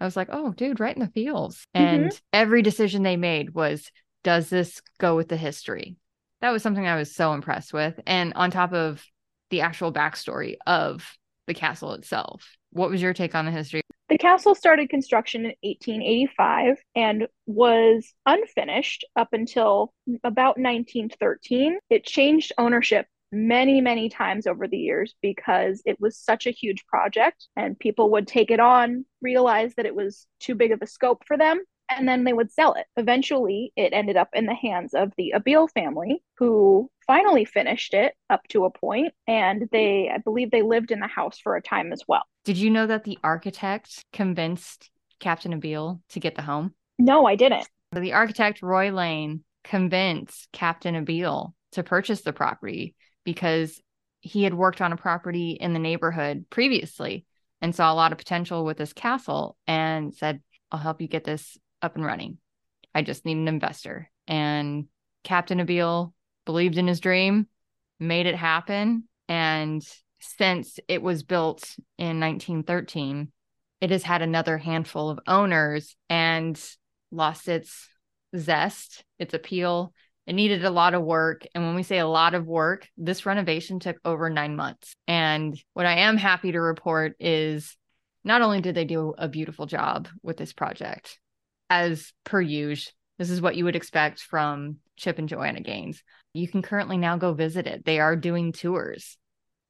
I 0.00 0.04
was 0.04 0.16
like, 0.16 0.28
oh, 0.30 0.52
dude, 0.52 0.80
right 0.80 0.94
in 0.94 1.02
the 1.02 1.08
feels. 1.08 1.66
Mm-hmm. 1.74 1.86
And 1.86 2.20
every 2.32 2.62
decision 2.62 3.02
they 3.02 3.16
made 3.16 3.54
was, 3.54 3.90
does 4.22 4.50
this 4.50 4.80
go 4.98 5.16
with 5.16 5.28
the 5.28 5.36
history? 5.36 5.96
That 6.40 6.50
was 6.50 6.62
something 6.62 6.86
I 6.86 6.96
was 6.96 7.14
so 7.14 7.32
impressed 7.32 7.72
with. 7.72 7.98
And 8.06 8.32
on 8.34 8.50
top 8.50 8.72
of 8.72 9.04
the 9.50 9.62
actual 9.62 9.92
backstory 9.92 10.56
of 10.66 11.16
the 11.46 11.54
castle 11.54 11.92
itself, 11.92 12.56
what 12.70 12.90
was 12.90 13.00
your 13.00 13.14
take 13.14 13.34
on 13.34 13.44
the 13.44 13.52
history? 13.52 13.82
The 14.08 14.18
castle 14.18 14.54
started 14.54 14.90
construction 14.90 15.42
in 15.42 15.54
1885 15.62 16.76
and 16.94 17.26
was 17.46 18.12
unfinished 18.26 19.04
up 19.16 19.28
until 19.32 19.94
about 20.22 20.58
1913. 20.58 21.78
It 21.88 22.04
changed 22.04 22.52
ownership 22.58 23.06
many, 23.34 23.80
many 23.80 24.08
times 24.08 24.46
over 24.46 24.66
the 24.68 24.78
years 24.78 25.14
because 25.20 25.82
it 25.84 26.00
was 26.00 26.16
such 26.16 26.46
a 26.46 26.50
huge 26.50 26.86
project 26.86 27.48
and 27.56 27.78
people 27.78 28.10
would 28.12 28.26
take 28.26 28.50
it 28.50 28.60
on, 28.60 29.04
realize 29.20 29.74
that 29.74 29.86
it 29.86 29.94
was 29.94 30.26
too 30.40 30.54
big 30.54 30.72
of 30.72 30.80
a 30.80 30.86
scope 30.86 31.24
for 31.26 31.36
them, 31.36 31.62
and 31.90 32.08
then 32.08 32.24
they 32.24 32.32
would 32.32 32.52
sell 32.52 32.74
it. 32.74 32.86
Eventually, 32.96 33.72
it 33.76 33.92
ended 33.92 34.16
up 34.16 34.28
in 34.32 34.46
the 34.46 34.54
hands 34.54 34.94
of 34.94 35.12
the 35.16 35.34
Abil 35.34 35.68
family, 35.68 36.22
who 36.38 36.90
finally 37.06 37.44
finished 37.44 37.94
it 37.94 38.14
up 38.30 38.42
to 38.48 38.64
a 38.64 38.70
point, 38.70 39.12
and 39.26 39.68
they, 39.70 40.10
I 40.12 40.18
believe, 40.18 40.50
they 40.50 40.62
lived 40.62 40.90
in 40.90 41.00
the 41.00 41.06
house 41.06 41.38
for 41.38 41.56
a 41.56 41.62
time 41.62 41.92
as 41.92 42.02
well. 42.08 42.22
Did 42.44 42.56
you 42.56 42.70
know 42.70 42.86
that 42.86 43.04
the 43.04 43.18
architect 43.22 44.04
convinced 44.12 44.90
Captain 45.20 45.52
Abil 45.52 46.00
to 46.10 46.20
get 46.20 46.34
the 46.34 46.42
home? 46.42 46.74
No, 46.98 47.26
I 47.26 47.36
didn't. 47.36 47.68
The 47.92 48.12
architect, 48.12 48.62
Roy 48.62 48.90
Lane, 48.90 49.44
convinced 49.62 50.48
Captain 50.52 50.94
Abil 50.94 51.54
to 51.72 51.82
purchase 51.82 52.22
the 52.22 52.32
property 52.32 52.94
because 53.24 53.80
he 54.20 54.44
had 54.44 54.54
worked 54.54 54.80
on 54.80 54.92
a 54.92 54.96
property 54.96 55.52
in 55.52 55.72
the 55.72 55.78
neighborhood 55.78 56.46
previously 56.50 57.26
and 57.60 57.74
saw 57.74 57.92
a 57.92 57.94
lot 57.94 58.12
of 58.12 58.18
potential 58.18 58.64
with 58.64 58.76
this 58.76 58.92
castle 58.92 59.56
and 59.66 60.14
said, 60.14 60.40
I'll 60.70 60.78
help 60.78 61.00
you 61.00 61.08
get 61.08 61.24
this 61.24 61.58
up 61.82 61.96
and 61.96 62.04
running. 62.04 62.38
I 62.94 63.02
just 63.02 63.24
need 63.24 63.36
an 63.36 63.48
investor. 63.48 64.10
And 64.26 64.86
Captain 65.24 65.60
Abiel 65.60 66.14
believed 66.46 66.78
in 66.78 66.86
his 66.86 67.00
dream, 67.00 67.48
made 67.98 68.26
it 68.26 68.36
happen. 68.36 69.04
And 69.28 69.82
since 70.20 70.78
it 70.88 71.02
was 71.02 71.22
built 71.22 71.76
in 71.98 72.20
1913, 72.20 73.30
it 73.80 73.90
has 73.90 74.02
had 74.02 74.22
another 74.22 74.56
handful 74.58 75.10
of 75.10 75.20
owners 75.26 75.96
and 76.08 76.58
lost 77.10 77.48
its 77.48 77.88
zest, 78.36 79.04
its 79.18 79.34
appeal. 79.34 79.92
It 80.26 80.34
needed 80.34 80.64
a 80.64 80.70
lot 80.70 80.94
of 80.94 81.02
work. 81.02 81.46
And 81.54 81.64
when 81.64 81.74
we 81.74 81.82
say 81.82 81.98
a 81.98 82.06
lot 82.06 82.34
of 82.34 82.46
work, 82.46 82.88
this 82.96 83.26
renovation 83.26 83.78
took 83.78 83.98
over 84.04 84.30
nine 84.30 84.56
months. 84.56 84.96
And 85.06 85.58
what 85.74 85.86
I 85.86 86.00
am 86.00 86.16
happy 86.16 86.52
to 86.52 86.60
report 86.60 87.14
is 87.20 87.76
not 88.24 88.40
only 88.40 88.60
did 88.60 88.74
they 88.74 88.86
do 88.86 89.14
a 89.18 89.28
beautiful 89.28 89.66
job 89.66 90.08
with 90.22 90.38
this 90.38 90.52
project, 90.52 91.18
as 91.68 92.12
per 92.24 92.40
usual, 92.40 92.92
this 93.18 93.30
is 93.30 93.40
what 93.40 93.54
you 93.54 93.64
would 93.64 93.76
expect 93.76 94.20
from 94.20 94.78
Chip 94.96 95.18
and 95.18 95.28
Joanna 95.28 95.60
Gaines. 95.60 96.02
You 96.32 96.48
can 96.48 96.62
currently 96.62 96.96
now 96.96 97.16
go 97.16 97.32
visit 97.32 97.66
it. 97.66 97.84
They 97.84 98.00
are 98.00 98.16
doing 98.16 98.52
tours. 98.52 99.16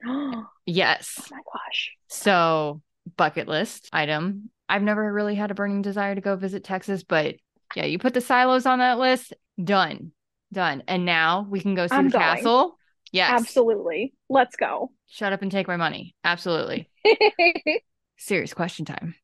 Oh 0.07 0.47
yes. 0.67 1.15
Oh 1.21 1.25
my 1.31 1.41
gosh. 1.53 1.93
So, 2.09 2.81
bucket 3.17 3.49
list 3.49 3.89
item. 3.93 4.51
I've 4.69 4.83
never 4.83 5.13
really 5.13 5.35
had 5.35 5.51
a 5.51 5.55
burning 5.55 5.83
desire 5.83 6.15
to 6.15 6.23
go 6.23 6.37
visit 6.37 6.65
Texas, 6.65 7.05
but 7.05 7.37
yeah, 7.75 7.85
you 7.85 7.99
put 7.99 8.15
the 8.15 8.23
silos 8.23 8.65
on 8.65 8.79
that 8.79 8.99
list, 8.99 9.35
done. 9.63 10.13
Done. 10.55 10.83
And 10.89 11.05
now 11.05 11.47
we 11.51 11.61
can 11.61 11.75
go 11.75 11.87
see 11.87 11.95
I'm 11.95 12.07
the 12.09 12.13
going. 12.13 12.25
castle. 12.25 12.79
Yes. 13.13 13.31
Absolutely. 13.41 14.15
Let's 14.29 14.57
go. 14.57 14.91
Shut 15.07 15.33
up 15.33 15.43
and 15.43 15.53
take 15.53 15.69
my 15.69 15.77
money. 15.77 16.15
Absolutely. 16.25 16.89
Serious 18.17 18.55
question 18.55 18.85
time. 18.85 19.15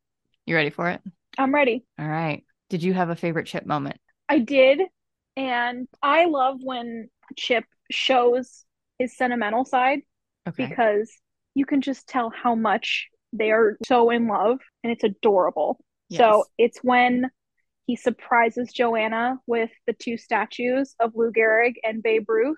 You 0.46 0.54
ready 0.54 0.70
for 0.70 0.88
it? 0.90 1.00
I'm 1.38 1.54
ready. 1.54 1.84
All 1.98 2.06
right. 2.08 2.44
Did 2.68 2.82
you 2.82 2.92
have 2.92 3.10
a 3.10 3.16
favorite 3.16 3.46
chip 3.46 3.66
moment? 3.66 3.96
I 4.28 4.38
did. 4.40 4.80
And 5.36 5.88
I 6.02 6.26
love 6.26 6.58
when 6.62 7.08
Chip 7.36 7.64
shows 7.90 8.64
his 8.98 9.16
sentimental 9.16 9.64
side 9.64 10.00
Okay. 10.48 10.66
because 10.66 11.10
you 11.54 11.64
can 11.66 11.80
just 11.80 12.06
tell 12.08 12.30
how 12.30 12.54
much 12.54 13.08
they 13.32 13.50
are 13.50 13.76
so 13.86 14.10
in 14.10 14.26
love 14.28 14.58
and 14.82 14.92
it's 14.92 15.04
adorable. 15.04 15.78
So 16.12 16.44
it's 16.58 16.78
when 16.82 17.30
he 17.90 17.96
surprises 17.96 18.72
Joanna 18.72 19.40
with 19.48 19.70
the 19.88 19.92
two 19.92 20.16
statues 20.16 20.94
of 21.00 21.10
Lou 21.16 21.32
Gehrig 21.32 21.72
and 21.82 22.04
Babe 22.04 22.24
Ruth 22.28 22.56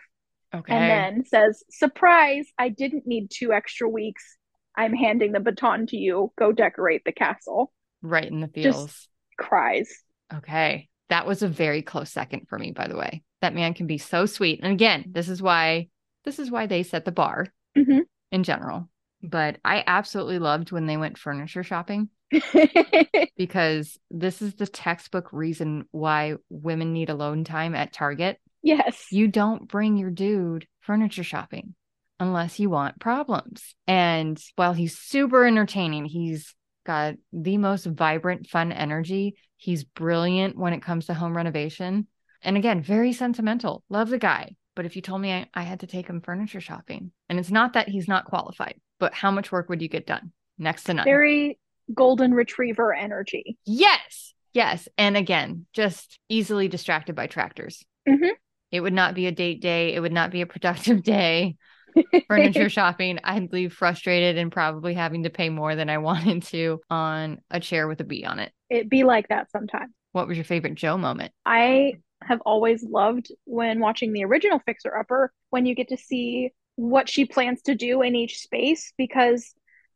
okay. 0.54 0.74
and 0.74 0.90
then 1.16 1.24
says, 1.24 1.62
Surprise, 1.70 2.46
I 2.58 2.68
didn't 2.68 3.06
need 3.06 3.28
two 3.30 3.50
extra 3.54 3.88
weeks. 3.88 4.36
I'm 4.76 4.92
handing 4.92 5.32
the 5.32 5.40
baton 5.40 5.86
to 5.86 5.96
you. 5.96 6.32
Go 6.38 6.52
decorate 6.52 7.00
the 7.06 7.12
castle. 7.12 7.72
right 8.02 8.30
in 8.30 8.40
the 8.40 8.48
just- 8.48 9.08
Cries. 9.38 9.90
Okay. 10.34 10.90
That 11.08 11.26
was 11.26 11.42
a 11.42 11.48
very 11.48 11.80
close 11.80 12.10
second 12.10 12.46
for 12.50 12.58
me, 12.58 12.72
by 12.72 12.86
the 12.86 12.96
way. 12.96 13.22
That 13.40 13.54
man 13.54 13.72
can 13.72 13.86
be 13.86 13.96
so 13.96 14.26
sweet. 14.26 14.60
And 14.62 14.70
again, 14.70 15.06
this 15.12 15.30
is 15.30 15.40
why 15.40 15.88
this 16.26 16.38
is 16.38 16.50
why 16.50 16.66
they 16.66 16.82
set 16.82 17.06
the 17.06 17.10
bar 17.12 17.46
Mhm. 17.74 18.02
in 18.30 18.42
general. 18.44 18.90
But 19.22 19.58
I 19.64 19.82
absolutely 19.86 20.38
loved 20.38 20.72
when 20.72 20.84
they 20.84 20.98
went 20.98 21.16
furniture 21.16 21.62
shopping 21.64 22.10
because 23.36 23.98
this 24.10 24.42
is 24.42 24.54
the 24.54 24.66
textbook 24.66 25.32
reason 25.32 25.86
why 25.90 26.34
women 26.48 26.92
need 26.92 27.10
alone 27.10 27.44
time 27.44 27.74
at 27.74 27.92
Target. 27.92 28.38
yes. 28.62 29.06
You 29.10 29.28
don't 29.28 29.68
bring 29.68 29.96
your 29.96 30.10
dude 30.10 30.66
furniture 30.80 31.24
shopping 31.24 31.74
unless 32.20 32.60
you 32.60 32.70
want 32.70 33.00
problems. 33.00 33.74
And 33.86 34.40
while 34.56 34.72
he's 34.72 34.98
super 34.98 35.44
entertaining, 35.44 36.04
he's 36.04 36.54
got 36.84 37.14
the 37.32 37.58
most 37.58 37.84
vibrant, 37.84 38.46
fun 38.46 38.72
energy. 38.72 39.36
He's 39.56 39.84
brilliant 39.84 40.56
when 40.56 40.72
it 40.72 40.82
comes 40.82 41.06
to 41.06 41.14
home 41.14 41.36
renovation. 41.36 42.06
And 42.42 42.56
again, 42.56 42.82
very 42.82 43.12
sentimental. 43.12 43.84
Love 43.88 44.08
the 44.08 44.18
guy. 44.18 44.56
But 44.74 44.86
if 44.86 44.96
you 44.96 45.02
told 45.02 45.20
me 45.20 45.32
I, 45.32 45.46
I 45.54 45.62
had 45.62 45.80
to 45.80 45.86
take 45.86 46.06
him 46.06 46.20
furniture 46.20 46.60
shopping, 46.60 47.12
and 47.28 47.38
it's 47.38 47.50
not 47.50 47.74
that 47.74 47.88
he's 47.88 48.08
not 48.08 48.24
qualified, 48.24 48.80
but 48.98 49.12
how 49.12 49.30
much 49.30 49.52
work 49.52 49.68
would 49.68 49.82
you 49.82 49.88
get 49.88 50.06
done? 50.06 50.32
Next 50.58 50.84
to 50.84 50.94
none. 50.94 51.04
Very 51.04 51.58
golden 51.94 52.32
retriever 52.34 52.92
energy. 52.94 53.56
Yes. 53.64 54.34
Yes. 54.52 54.88
And 54.98 55.16
again, 55.16 55.66
just 55.72 56.18
easily 56.28 56.68
distracted 56.68 57.14
by 57.14 57.26
tractors. 57.26 57.82
Mhm. 58.08 58.30
It 58.70 58.80
would 58.80 58.92
not 58.92 59.14
be 59.14 59.26
a 59.26 59.32
date 59.32 59.60
day. 59.60 59.94
It 59.94 60.00
would 60.00 60.12
not 60.12 60.30
be 60.30 60.40
a 60.40 60.46
productive 60.46 61.02
day. 61.04 61.56
Furniture 62.28 62.70
shopping, 62.70 63.18
I'd 63.22 63.52
leave 63.52 63.74
frustrated 63.74 64.38
and 64.38 64.50
probably 64.50 64.94
having 64.94 65.24
to 65.24 65.30
pay 65.30 65.50
more 65.50 65.74
than 65.76 65.90
I 65.90 65.98
wanted 65.98 66.42
to 66.44 66.80
on 66.88 67.40
a 67.50 67.60
chair 67.60 67.86
with 67.86 68.00
a 68.00 68.04
bee 68.04 68.24
on 68.24 68.38
it. 68.38 68.50
It'd 68.70 68.88
be 68.88 69.04
like 69.04 69.28
that 69.28 69.50
sometimes. 69.50 69.92
What 70.12 70.26
was 70.26 70.38
your 70.38 70.44
favorite 70.44 70.74
Jo 70.74 70.96
moment? 70.96 71.32
I 71.44 71.94
have 72.22 72.40
always 72.42 72.82
loved 72.82 73.30
when 73.44 73.80
watching 73.80 74.12
the 74.12 74.24
original 74.24 74.60
Fixer 74.64 74.96
Upper 74.96 75.32
when 75.50 75.66
you 75.66 75.74
get 75.74 75.88
to 75.88 75.96
see 75.98 76.52
what 76.76 77.08
she 77.08 77.26
plans 77.26 77.60
to 77.62 77.74
do 77.74 78.00
in 78.00 78.14
each 78.14 78.38
space 78.38 78.92
because 78.96 79.52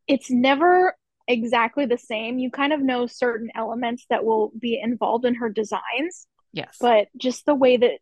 it's 0.07 0.31
never 0.31 0.95
exactly 1.29 1.87
the 1.87 1.99
same. 1.99 2.39
You 2.39 2.51
kind 2.51 2.73
of 2.73 2.81
know 2.81 3.07
certain 3.07 3.51
elements 3.55 4.07
that 4.11 4.25
will 4.25 4.53
be 4.59 4.81
involved 4.83 5.25
in 5.25 5.37
her 5.37 5.49
designs, 5.49 6.27
Yes. 6.53 6.77
but 6.81 7.09
just 7.17 7.47
the 7.47 7.55
way 7.55 7.77
that 7.77 7.99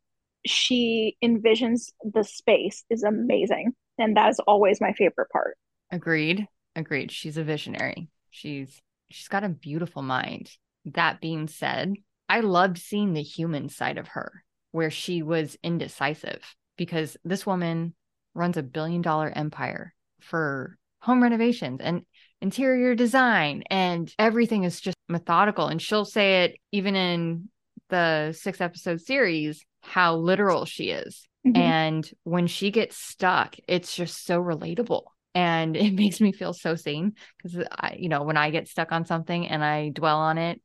she 0.47 1.17
envisions 1.23 1.93
the 2.05 2.23
space 2.25 2.85
is 2.91 3.03
amazing. 3.03 3.73
And 3.99 4.17
that 4.17 4.31
is 4.31 4.41
always 4.41 4.81
my 4.81 4.93
favorite 4.93 5.31
part. 5.31 5.57
Agreed. 5.91 6.47
Agreed. 6.77 7.11
She's 7.13 7.37
a 7.37 7.45
visionary. 7.45 8.09
She's 8.31 8.83
she's 9.11 9.29
got 9.29 9.45
a 9.45 9.49
beautiful 9.49 10.03
mind. 10.03 10.51
That 10.87 11.21
being 11.21 11.47
said, 11.49 11.95
I 12.29 12.41
loved 12.41 12.79
seeing 12.79 13.13
the 13.13 13.23
human 13.23 13.69
side 13.69 13.97
of 13.97 14.09
her 14.09 14.43
where 14.73 14.91
she 14.91 15.23
was 15.23 15.57
indecisive 15.63 16.43
because 16.77 17.17
this 17.25 17.47
woman 17.47 17.95
runs 18.35 18.57
a 18.57 18.63
billion 18.63 19.03
dollar 19.03 19.31
empire 19.35 19.95
for 20.21 20.77
home 21.01 21.23
renovations 21.23 21.81
and 21.81 22.03
interior 22.45 22.95
design 22.95 23.63
and 23.71 24.15
everything 24.19 24.65
is 24.65 24.81
just 24.81 24.97
methodical 25.09 25.67
and 25.67 25.81
she'll 25.81 26.05
say 26.05 26.45
it 26.45 26.57
even 26.73 26.95
in 26.95 27.49
the 27.89 28.33
six 28.33 28.61
episode 28.61 29.01
series 29.01 29.65
how 29.83 30.17
literal 30.17 30.65
she 30.65 30.91
is 30.91 31.27
Mhm. 31.47 31.57
and 31.57 32.11
when 32.23 32.47
she 32.47 32.71
gets 32.71 32.97
stuck, 32.97 33.57
it's 33.69 33.95
just 33.95 34.25
so 34.25 34.41
relatable. 34.43 35.03
And 35.35 35.77
it 35.85 35.93
makes 35.93 36.21
me 36.21 36.33
feel 36.33 36.53
so 36.53 36.75
sane 36.75 37.13
because 37.37 37.67
I, 37.71 37.97
you 37.99 38.09
know, 38.09 38.23
when 38.23 38.37
I 38.37 38.51
get 38.51 38.69
stuck 38.69 38.93
on 38.93 39.05
something 39.05 39.47
and 39.47 39.63
I 39.63 39.91
dwell 39.91 40.19
on 40.19 40.39
it, 40.39 40.61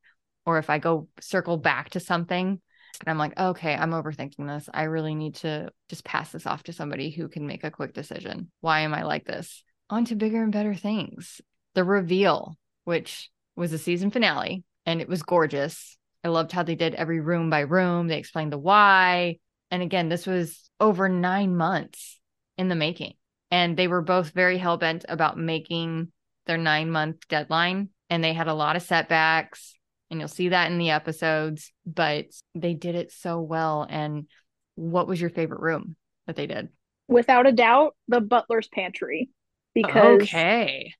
or 0.45 0.57
if 0.57 0.69
I 0.69 0.79
go 0.79 1.07
circle 1.19 1.57
back 1.57 1.91
to 1.91 1.99
something 1.99 2.47
and 2.47 3.07
I'm 3.07 3.17
like, 3.17 3.37
okay, 3.39 3.75
I'm 3.75 3.91
overthinking 3.91 4.47
this. 4.47 4.69
I 4.73 4.83
really 4.83 5.15
need 5.15 5.35
to 5.35 5.69
just 5.89 6.03
pass 6.05 6.31
this 6.31 6.47
off 6.47 6.63
to 6.63 6.73
somebody 6.73 7.11
who 7.11 7.27
can 7.27 7.45
make 7.45 7.63
a 7.63 7.71
quick 7.71 7.93
decision. 7.93 8.51
Why 8.61 8.81
am 8.81 8.93
I 8.93 9.03
like 9.03 9.25
this? 9.25 9.63
On 9.89 10.05
to 10.05 10.15
bigger 10.15 10.41
and 10.43 10.51
better 10.51 10.75
things. 10.75 11.41
The 11.79 11.85
reveal, 11.85 12.57
which 12.83 13.29
was 13.55 13.71
the 13.71 13.77
season 13.77 14.11
finale, 14.11 14.65
and 14.85 14.99
it 14.99 15.07
was 15.07 15.23
gorgeous. 15.23 15.97
I 16.25 16.27
loved 16.27 16.51
how 16.51 16.63
they 16.63 16.75
did 16.75 16.93
every 16.93 17.21
room 17.21 17.49
by 17.49 17.61
room. 17.61 18.09
They 18.09 18.17
explained 18.17 18.51
the 18.51 18.57
why. 18.57 19.37
And 19.71 19.81
again, 19.81 20.09
this 20.09 20.27
was 20.27 20.69
over 20.81 21.07
nine 21.07 21.55
months 21.55 22.19
in 22.57 22.67
the 22.67 22.75
making. 22.75 23.13
And 23.49 23.77
they 23.77 23.87
were 23.87 24.01
both 24.01 24.31
very 24.31 24.57
hell 24.57 24.75
bent 24.75 25.05
about 25.07 25.37
making 25.37 26.11
their 26.47 26.57
nine 26.57 26.91
month 26.91 27.25
deadline. 27.29 27.91
And 28.09 28.21
they 28.21 28.33
had 28.33 28.49
a 28.49 28.53
lot 28.53 28.75
of 28.75 28.81
setbacks. 28.81 29.73
And 30.11 30.19
you'll 30.19 30.27
see 30.27 30.49
that 30.49 30.69
in 30.69 30.79
the 30.79 30.89
episodes, 30.89 31.71
but 31.85 32.25
they 32.55 32.73
did 32.73 32.95
it 32.95 33.13
so 33.13 33.39
well. 33.39 33.87
And 33.89 34.27
what 34.75 35.07
was 35.07 35.21
your 35.21 35.29
favorite 35.29 35.61
room 35.61 35.95
that 36.27 36.35
they 36.35 36.45
did? 36.45 36.67
Without 37.07 37.47
a 37.47 37.53
doubt, 37.53 37.95
the 38.09 38.19
butler's 38.19 38.67
pantry 38.67 39.29
because 39.73 40.23
okay. 40.23 40.93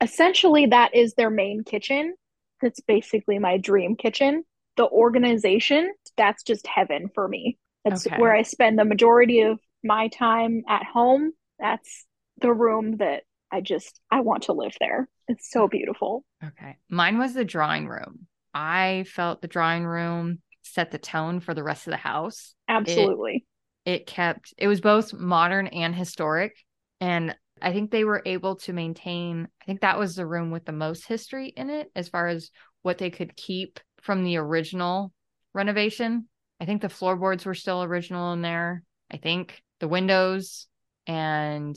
Essentially 0.00 0.66
that 0.66 0.94
is 0.94 1.14
their 1.14 1.30
main 1.30 1.64
kitchen. 1.64 2.14
That's 2.60 2.80
basically 2.80 3.38
my 3.38 3.58
dream 3.58 3.96
kitchen. 3.96 4.44
The 4.76 4.86
organization, 4.88 5.92
that's 6.16 6.42
just 6.42 6.66
heaven 6.66 7.10
for 7.14 7.26
me. 7.28 7.58
That's 7.84 8.06
Okay. 8.06 8.16
where 8.18 8.34
I 8.34 8.42
spend 8.42 8.78
the 8.78 8.84
majority 8.84 9.40
of 9.42 9.58
my 9.84 10.08
time 10.08 10.62
at 10.68 10.84
home. 10.84 11.32
That's 11.58 12.06
the 12.40 12.52
room 12.52 12.96
that 12.98 13.22
I 13.50 13.60
just 13.60 14.00
I 14.10 14.20
want 14.20 14.44
to 14.44 14.52
live 14.52 14.74
there. 14.80 15.08
It's 15.28 15.50
so 15.50 15.68
beautiful. 15.68 16.24
Okay. 16.44 16.76
Mine 16.90 17.18
was 17.18 17.32
the 17.34 17.44
drawing 17.44 17.86
room. 17.88 18.26
I 18.52 19.04
felt 19.08 19.40
the 19.40 19.48
drawing 19.48 19.84
room 19.84 20.40
set 20.62 20.90
the 20.90 20.98
tone 20.98 21.40
for 21.40 21.54
the 21.54 21.62
rest 21.62 21.86
of 21.86 21.92
the 21.92 21.96
house. 21.96 22.54
Absolutely. 22.68 23.46
it 23.84 24.06
kept 24.06 24.52
it 24.58 24.66
was 24.68 24.80
both 24.80 25.12
modern 25.14 25.68
and 25.68 25.94
historic 25.94 26.56
and 27.00 27.36
i 27.62 27.72
think 27.72 27.90
they 27.90 28.04
were 28.04 28.22
able 28.26 28.56
to 28.56 28.72
maintain 28.72 29.48
i 29.62 29.64
think 29.64 29.80
that 29.80 29.98
was 29.98 30.14
the 30.14 30.26
room 30.26 30.50
with 30.50 30.64
the 30.64 30.72
most 30.72 31.06
history 31.06 31.48
in 31.48 31.70
it 31.70 31.90
as 31.94 32.08
far 32.08 32.28
as 32.28 32.50
what 32.82 32.98
they 32.98 33.10
could 33.10 33.36
keep 33.36 33.80
from 34.00 34.24
the 34.24 34.36
original 34.36 35.12
renovation 35.54 36.28
i 36.60 36.64
think 36.64 36.82
the 36.82 36.88
floorboards 36.88 37.44
were 37.44 37.54
still 37.54 37.82
original 37.82 38.32
in 38.32 38.42
there 38.42 38.82
i 39.10 39.16
think 39.16 39.62
the 39.80 39.88
windows 39.88 40.66
and 41.06 41.76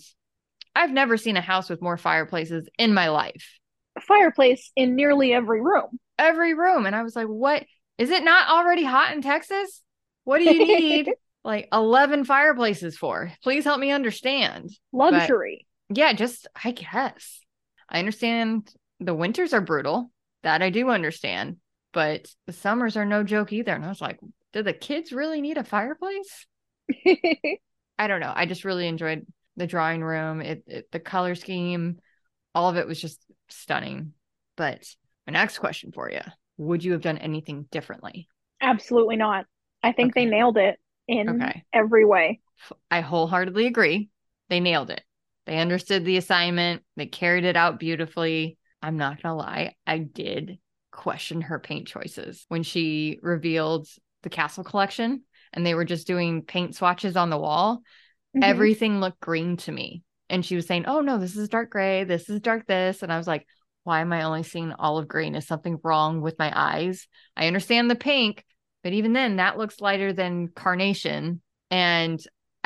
I've 0.76 0.92
never 0.92 1.18
seen 1.18 1.38
a 1.38 1.42
house 1.42 1.70
with 1.70 1.82
more 1.82 1.98
fireplaces 1.98 2.68
in 2.78 2.94
my 2.94 3.10
life. 3.10 3.60
A 3.98 4.02
fireplace 4.02 4.72
in 4.76 4.96
nearly 4.96 5.34
every 5.34 5.62
room. 5.62 6.00
Every 6.18 6.54
room. 6.54 6.86
And 6.86 6.96
I 6.96 7.04
was 7.04 7.16
like, 7.16 7.28
what? 7.28 7.66
Is 7.98 8.10
it 8.10 8.24
not 8.24 8.50
already 8.50 8.84
hot 8.84 9.14
in 9.14 9.22
Texas? 9.22 9.82
What 10.24 10.38
do 10.38 10.46
you 10.46 10.66
need 10.66 11.12
like 11.44 11.68
11 11.74 12.24
fireplaces 12.24 12.98
for? 12.98 13.32
Please 13.44 13.66
help 13.66 13.80
me 13.80 13.92
understand. 13.92 14.70
Luxury. 14.94 15.68
Yeah, 15.90 16.14
just, 16.14 16.48
I 16.64 16.72
guess. 16.72 17.40
I 17.90 18.00
understand 18.00 18.72
the 19.00 19.16
winters 19.16 19.54
are 19.54 19.62
brutal. 19.62 20.12
That 20.44 20.62
I 20.62 20.70
do 20.70 20.90
understand. 20.90 21.58
But 21.92 22.28
the 22.46 22.54
summers 22.54 22.96
are 22.96 23.06
no 23.06 23.24
joke 23.24 23.52
either. 23.52 23.74
And 23.74 23.84
I 23.84 23.90
was 23.90 24.02
like, 24.02 24.20
do 24.54 24.64
the 24.64 24.74
kids 24.74 25.12
really 25.12 25.42
need 25.42 25.58
a 25.58 25.64
fireplace? 25.64 26.46
I 27.06 28.08
don't 28.08 28.22
know. 28.22 28.32
I 28.34 28.46
just 28.46 28.64
really 28.64 28.88
enjoyed 28.88 29.26
the 29.58 29.68
drawing 29.68 30.04
room. 30.04 30.42
It, 30.42 30.64
it, 30.68 30.92
the 30.92 31.00
color 31.00 31.36
scheme, 31.36 32.00
all 32.56 32.70
of 32.70 32.78
it 32.78 32.88
was 32.88 33.00
just 33.00 33.20
stunning. 33.50 34.14
But 34.56 34.84
my 35.28 35.34
next 35.34 35.60
question 35.60 35.92
for 35.92 36.10
you: 36.10 36.22
Would 36.58 36.84
you 36.84 36.94
have 36.94 37.02
done 37.02 37.18
anything 37.18 37.68
differently? 37.72 38.28
Absolutely 38.62 39.18
not. 39.18 39.46
I 39.84 39.92
think 39.92 40.14
okay. 40.14 40.26
they 40.26 40.30
nailed 40.30 40.58
it 40.58 40.80
in 41.08 41.42
okay. 41.42 41.64
every 41.74 42.06
way. 42.06 42.40
I 42.90 43.02
wholeheartedly 43.02 43.68
agree. 43.68 44.10
They 44.50 44.60
nailed 44.60 44.90
it. 44.90 45.02
They 45.46 45.58
understood 45.60 46.06
the 46.06 46.18
assignment. 46.18 46.84
They 46.96 47.06
carried 47.08 47.46
it 47.46 47.56
out 47.56 47.80
beautifully. 47.80 48.58
I'm 48.82 48.98
not 48.98 49.22
gonna 49.22 49.36
lie, 49.36 49.76
I 49.86 49.98
did 50.00 50.60
question 50.92 51.42
her 51.42 51.60
paint 51.60 51.88
choices 51.88 52.46
when 52.50 52.64
she 52.64 53.20
revealed 53.22 53.88
the 54.24 54.30
castle 54.30 54.64
collection 54.64 55.24
and 55.54 55.66
they 55.66 55.74
were 55.74 55.86
just 55.86 56.08
doing 56.08 56.42
paint 56.42 56.76
swatches 56.76 57.16
on 57.16 57.30
the 57.30 57.38
wall. 57.38 57.78
Mm-hmm. 58.36 58.44
Everything 58.44 59.00
looked 59.00 59.20
green 59.20 59.58
to 59.58 59.72
me. 59.72 60.04
And 60.30 60.46
she 60.46 60.56
was 60.56 60.68
saying, 60.68 60.86
Oh 60.86 61.02
no, 61.02 61.18
this 61.18 61.36
is 61.36 61.50
dark 61.50 61.72
gray, 61.72 62.04
this 62.04 62.30
is 62.30 62.40
dark 62.40 62.68
this. 62.68 63.02
And 63.02 63.12
I 63.12 63.18
was 63.18 63.28
like, 63.28 63.48
why 63.84 64.02
am 64.02 64.14
I 64.14 64.24
only 64.24 64.44
seeing 64.44 64.74
olive 64.74 65.08
green? 65.08 65.36
Is 65.36 65.48
something 65.48 65.80
wrong 65.84 66.22
with 66.22 66.38
my 66.38 66.52
eyes? 66.56 67.08
I 67.36 67.48
understand 67.48 67.90
the 67.90 67.96
pink, 67.96 68.46
but 68.84 68.94
even 68.94 69.14
then, 69.14 69.38
that 69.38 69.58
looks 69.58 69.82
lighter 69.82 70.14
than 70.14 70.50
carnation. 70.50 71.42
And 71.72 72.20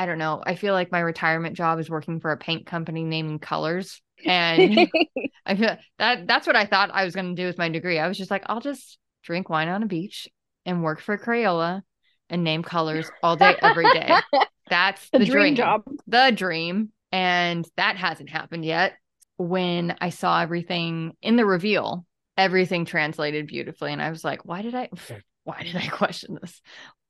I 0.04 0.06
don't 0.06 0.18
know. 0.18 0.44
I 0.46 0.56
feel 0.56 0.74
like 0.74 0.92
my 0.92 1.00
retirement 1.00 1.56
job 1.56 1.80
is 1.80 1.90
working 1.90 2.20
for 2.20 2.34
a 2.34 2.38
paint 2.38 2.66
company 2.66 3.06
naming 3.06 3.40
colors. 3.40 4.02
And 4.26 4.92
I 5.46 5.56
feel 5.56 5.78
that 5.98 6.28
that's 6.28 6.46
what 6.46 6.58
I 6.58 6.66
thought 6.66 6.92
I 6.92 7.06
was 7.06 7.16
going 7.16 7.34
to 7.34 7.42
do 7.42 7.48
with 7.48 7.58
my 7.58 7.70
degree. 7.70 8.00
I 8.00 8.10
was 8.10 8.18
just 8.18 8.30
like, 8.30 8.44
I'll 8.48 8.60
just 8.60 8.98
drink 9.24 9.48
wine 9.48 9.70
on 9.70 9.82
a 9.82 9.86
beach 9.86 10.28
and 10.66 10.84
work 10.84 11.00
for 11.00 11.18
Crayola 11.18 11.84
and 12.30 12.44
name 12.44 12.64
colors 12.64 13.10
all 13.24 13.38
day, 13.38 13.56
every 13.62 13.90
day. 13.94 14.14
That's 14.70 15.10
the, 15.12 15.20
the 15.20 15.26
dream, 15.26 15.40
dream 15.40 15.56
job. 15.56 15.84
The 16.08 16.34
dream. 16.36 16.92
And 17.14 17.66
that 17.78 17.96
hasn't 17.96 18.30
happened 18.30 18.66
yet. 18.66 18.96
When 19.38 19.96
I 20.02 20.10
saw 20.10 20.42
everything 20.42 21.14
in 21.22 21.38
the 21.38 21.46
reveal, 21.46 22.06
everything 22.38 22.84
translated 22.84 23.48
beautifully. 23.48 23.94
And 23.94 24.02
I 24.02 24.10
was 24.10 24.26
like, 24.26 24.44
why 24.44 24.64
did 24.64 24.76
I 24.76 24.90
why 25.46 25.64
did 25.64 25.78
I 25.78 25.88
question 25.88 26.38
this? 26.42 26.62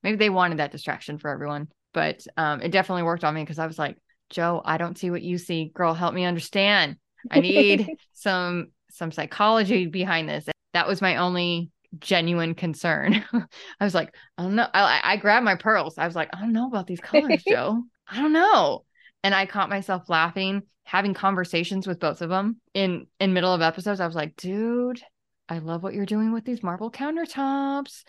Maybe 0.04 0.18
they 0.18 0.30
wanted 0.30 0.60
that 0.60 0.72
distraction 0.72 1.18
for 1.18 1.30
everyone. 1.30 1.68
But 1.94 2.26
um, 2.38 2.62
it 2.62 2.72
definitely 2.72 3.04
worked 3.04 3.24
on 3.24 3.34
me 3.34 3.42
because 3.44 3.60
I 3.60 3.68
was 3.68 3.80
like, 3.80 3.98
Jo, 4.30 4.62
I 4.66 4.78
don't 4.78 4.98
see 4.98 5.12
what 5.12 5.22
you 5.22 5.38
see. 5.38 5.72
Girl, 5.74 5.94
help 5.94 6.14
me 6.14 6.26
understand. 6.26 6.98
I 7.30 7.40
need 7.40 7.88
some 8.14 8.68
some 8.90 9.12
psychology 9.12 9.88
behind 9.88 10.30
this. 10.30 10.46
That 10.74 10.88
was 10.88 11.02
my 11.02 11.18
only 11.18 11.72
genuine 12.00 12.56
concern. 12.56 13.24
I 13.34 13.84
was 13.84 13.94
like, 13.94 14.14
I 14.38 14.44
don't 14.44 14.56
know. 14.56 14.68
I, 14.74 15.02
I 15.04 15.18
grabbed 15.18 15.46
my 15.46 15.56
pearls. 15.56 15.98
I 15.98 16.06
was 16.06 16.16
like, 16.16 16.30
I 16.34 16.40
don't 16.40 16.54
know 16.54 16.68
about 16.68 16.88
these 16.88 17.00
colors, 17.00 17.44
Jo. 17.48 17.84
I 18.08 18.22
don't 18.22 18.34
know. 18.34 18.86
And 19.24 19.34
I 19.34 19.46
caught 19.46 19.70
myself 19.70 20.10
laughing, 20.10 20.64
having 20.84 21.14
conversations 21.14 21.88
with 21.88 22.00
both 22.00 22.22
of 22.22 22.30
them 22.30 22.60
in 22.74 23.08
in 23.20 23.34
middle 23.34 23.54
of 23.54 23.62
episodes. 23.62 24.00
I 24.00 24.08
was 24.08 24.16
like, 24.16 24.36
dude, 24.36 25.02
I 25.48 25.60
love 25.60 25.84
what 25.84 25.94
you're 25.94 26.06
doing 26.06 26.34
with 26.34 26.46
these 26.46 26.64
marble 26.64 26.92
countertops. 26.92 28.04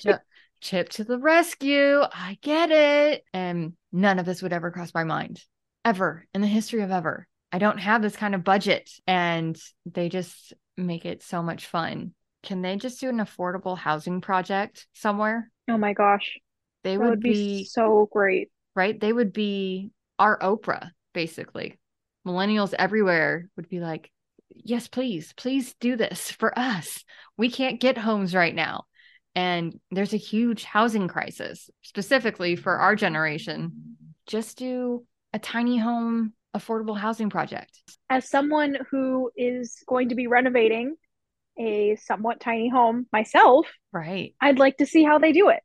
Chip, 0.00 0.20
chip 0.60 0.88
to 0.90 1.04
the 1.04 1.18
rescue. 1.18 2.00
I 2.00 2.38
get 2.42 2.70
it. 2.70 3.24
And 3.32 3.74
none 3.92 4.18
of 4.18 4.26
this 4.26 4.42
would 4.42 4.52
ever 4.52 4.70
cross 4.70 4.94
my 4.94 5.04
mind, 5.04 5.42
ever 5.84 6.26
in 6.34 6.40
the 6.40 6.46
history 6.46 6.82
of 6.82 6.90
ever. 6.90 7.26
I 7.52 7.58
don't 7.58 7.78
have 7.78 8.02
this 8.02 8.16
kind 8.16 8.34
of 8.34 8.44
budget. 8.44 8.90
And 9.06 9.56
they 9.84 10.08
just 10.08 10.52
make 10.76 11.04
it 11.04 11.22
so 11.22 11.42
much 11.42 11.66
fun 11.66 12.12
can 12.46 12.62
they 12.62 12.76
just 12.76 13.00
do 13.00 13.08
an 13.08 13.18
affordable 13.18 13.76
housing 13.76 14.20
project 14.20 14.86
somewhere? 14.94 15.50
Oh 15.68 15.76
my 15.76 15.92
gosh. 15.92 16.38
They 16.84 16.96
would, 16.96 17.10
would, 17.10 17.20
be, 17.20 17.32
be 17.32 17.64
so 17.64 18.08
great. 18.12 18.50
Right? 18.76 18.98
They 18.98 19.12
would 19.12 19.32
be 19.32 19.90
our 20.18 20.38
Oprah, 20.38 20.90
basically. 21.12 21.78
Millennials 22.24 22.72
everywhere 22.72 23.48
would 23.56 23.68
be 23.68 23.80
like, 23.80 24.12
yes, 24.50 24.86
please, 24.86 25.34
please 25.36 25.74
do 25.80 25.96
this 25.96 26.30
for 26.30 26.56
us. 26.56 27.04
We 27.36 27.50
can't 27.50 27.80
get 27.80 27.98
homes 27.98 28.32
right 28.32 28.54
now. 28.54 28.84
And 29.36 29.78
there's 29.90 30.14
a 30.14 30.18
huge 30.18 30.64
housing 30.64 31.08
crisis, 31.08 31.68
specifically 31.82 32.56
for 32.56 32.78
our 32.78 32.96
generation. 32.96 33.96
Just 34.26 34.56
do 34.56 35.04
a 35.34 35.38
tiny 35.38 35.76
home 35.76 36.32
affordable 36.56 36.96
housing 36.96 37.28
project. 37.28 37.78
As 38.08 38.30
someone 38.30 38.78
who 38.90 39.30
is 39.36 39.76
going 39.86 40.08
to 40.08 40.14
be 40.14 40.26
renovating 40.26 40.96
a 41.58 41.96
somewhat 41.96 42.40
tiny 42.40 42.70
home 42.70 43.06
myself, 43.12 43.66
right? 43.92 44.34
I'd 44.40 44.58
like 44.58 44.78
to 44.78 44.86
see 44.86 45.04
how 45.04 45.18
they 45.18 45.32
do 45.32 45.50
it. 45.50 45.60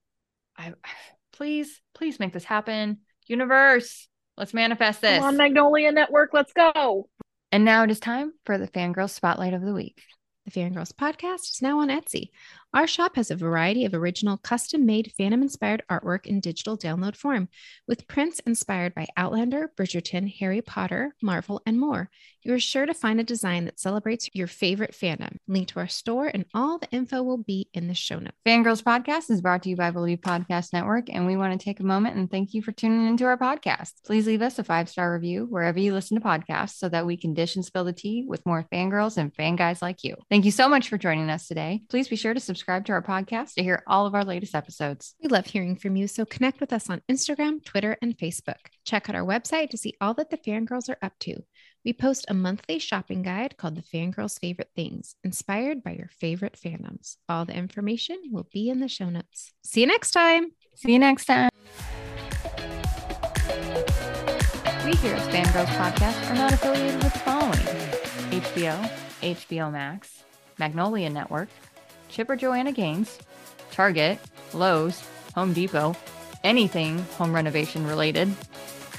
I 0.58 0.74
please, 1.34 1.82
please 1.94 2.20
make 2.20 2.34
this 2.34 2.44
happen. 2.44 3.00
Universe, 3.28 4.10
let's 4.38 4.54
manifest 4.54 5.02
this. 5.02 5.20
Come 5.20 5.30
on, 5.30 5.38
Magnolia 5.38 5.94
Network, 5.94 6.32
let's 6.34 6.52
go. 6.52 7.08
And 7.54 7.64
now 7.64 7.84
it 7.84 7.92
is 7.92 8.02
time 8.02 8.34
for 8.46 8.58
the 8.58 8.68
Fangirl 8.68 9.10
Spotlight 9.10 9.54
of 9.54 9.62
the 9.62 9.74
Week. 9.74 10.02
The 10.46 10.52
Fangirls 10.52 10.92
podcast 10.92 11.52
is 11.52 11.60
now 11.62 11.80
on 11.80 11.90
Etsy. 11.90 12.30
Our 12.74 12.88
shop 12.88 13.18
has 13.18 13.30
a 13.30 13.36
variety 13.36 13.84
of 13.84 13.94
original 13.94 14.38
custom 14.38 14.86
made 14.86 15.12
fandom 15.20 15.42
inspired 15.42 15.84
artwork 15.92 16.26
in 16.26 16.40
digital 16.40 16.78
download 16.78 17.18
form, 17.18 17.50
with 17.86 18.08
prints 18.08 18.40
inspired 18.40 18.96
by 18.96 19.08
Outlander, 19.18 19.72
Bridgerton, 19.78 20.34
Harry 20.40 20.62
Potter, 20.62 21.14
Marvel, 21.22 21.62
and 21.66 21.78
more. 21.78 22.10
You 22.44 22.54
are 22.54 22.60
sure 22.60 22.86
to 22.86 22.94
find 22.94 23.20
a 23.20 23.26
design 23.26 23.66
that 23.66 23.80
celebrates 23.80 24.30
your 24.34 24.48
favorite 24.48 24.94
fandom. 24.94 25.36
Link 25.50 25.68
to 25.68 25.80
our 25.80 25.90
store 25.90 26.28
and 26.34 26.46
all 26.54 26.80
the 26.80 26.90
info 26.92 27.22
will 27.22 27.38
be 27.38 27.68
in 27.74 27.90
the 27.90 27.94
show 27.94 28.20
notes. 28.20 28.38
Fangirls 28.48 28.82
Podcast 28.82 29.30
is 29.30 29.42
brought 29.42 29.64
to 29.64 29.70
you 29.70 29.76
by 29.76 29.92
Bleav 29.92 30.22
Podcast 30.22 30.72
Network, 30.72 31.14
and 31.14 31.28
we 31.28 31.36
want 31.36 31.60
to 31.60 31.64
take 31.64 31.82
a 31.82 31.86
moment 31.86 32.16
and 32.16 32.32
thank 32.32 32.54
you 32.54 32.62
for 32.62 32.72
tuning 32.72 33.06
into 33.06 33.26
our 33.26 33.38
podcast. 33.38 33.92
Please 34.06 34.26
leave 34.26 34.42
us 34.42 34.58
a 34.60 34.64
five 34.64 34.88
star 34.88 35.14
review 35.14 35.46
wherever 35.50 35.78
you 35.78 35.94
listen 35.94 36.18
to 36.18 36.26
podcasts 36.26 36.78
so 36.78 36.88
that 36.88 37.06
we 37.06 37.18
can 37.18 37.34
dish 37.34 37.58
and 37.58 37.66
spill 37.66 37.84
the 37.84 37.92
tea 37.92 38.24
with 38.26 38.46
more 38.46 38.66
fangirls 38.74 39.18
and 39.18 39.36
fan 39.36 39.58
guys 39.58 39.82
like 39.82 40.06
you. 40.06 40.16
Thank 40.30 40.46
you 40.46 40.52
so 40.52 40.70
much 40.70 40.88
for 40.88 40.98
joining 40.98 41.30
us 41.30 41.48
today. 41.48 41.82
Please 41.90 42.08
be 42.08 42.16
sure 42.16 42.34
to 42.34 42.40
subscribe 42.40 42.61
subscribe 42.62 42.86
to 42.86 42.91
our 42.91 43.02
podcast 43.02 43.56
to 43.56 43.63
hear 43.63 43.82
all 43.88 44.06
of 44.06 44.13
our 44.13 44.24
latest 44.24 44.54
episodes. 44.54 45.15
We 45.19 45.30
love 45.30 45.47
hearing 45.47 45.76
from 45.76 45.95
you, 45.95 46.08
so 46.08 46.26
connect 46.26 46.60
with 46.60 46.71
us 46.71 46.91
on 46.91 47.02
Instagram, 47.10 47.65
Twitter, 47.65 47.97
and 48.04 48.15
Facebook. 48.15 48.60
Check 48.86 49.10
out 49.10 49.15
our 49.15 49.26
website 49.26 49.71
to 49.71 49.80
see 49.80 49.95
all 50.00 50.13
that 50.13 50.30
the 50.30 50.38
fangirls 50.38 50.88
are 50.88 51.00
up 51.02 51.13
to. 51.21 51.38
We 51.84 51.91
post 51.91 52.28
a 52.28 52.36
monthly 52.36 52.78
shopping 52.78 53.24
guide 53.24 53.58
called 53.58 53.78
The 53.78 53.82
Fangirls 53.82 54.39
Favorite 54.39 54.69
Things, 54.76 55.15
inspired 55.24 55.82
by 55.82 55.93
your 55.93 56.10
favorite 56.19 56.56
fandoms. 56.63 57.15
All 57.28 57.45
the 57.45 57.58
information 57.58 58.21
will 58.30 58.47
be 58.54 58.69
in 58.69 58.80
the 58.80 58.88
show 58.88 59.10
notes. 59.10 59.54
See 59.63 59.82
you 59.82 59.88
next 59.88 60.12
time. 60.12 60.52
See 60.76 60.93
you 60.93 61.00
next 61.00 61.26
time. 61.26 61.50
We 64.86 64.91
here 64.97 65.15
at 65.15 65.34
Fangirls 65.34 65.65
Podcast 65.78 66.30
are 66.30 66.36
not 66.36 66.54
affiliated 66.54 67.04
with 67.04 67.13
the 67.13 67.19
following 67.19 67.58
HBO, 68.39 68.91
HBO 69.24 69.71
Max, 69.71 70.24
Magnolia 70.60 71.10
Network, 71.10 71.50
Chip 72.12 72.30
and 72.30 72.39
Joanna 72.39 72.71
Gaines, 72.71 73.17
Target, 73.71 74.19
Lowe's, 74.54 75.02
Home 75.36 75.54
Depot, 75.54 75.95
anything 76.43 77.00
home 77.17 77.34
renovation 77.34 77.88
related 77.88 78.30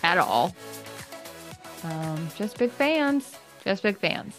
at 0.02 0.18
all. 0.18 0.54
Um, 1.84 2.28
just 2.36 2.58
big 2.58 2.70
fans. 2.70 3.36
Just 3.64 3.82
big 3.82 3.98
fans. 3.98 4.34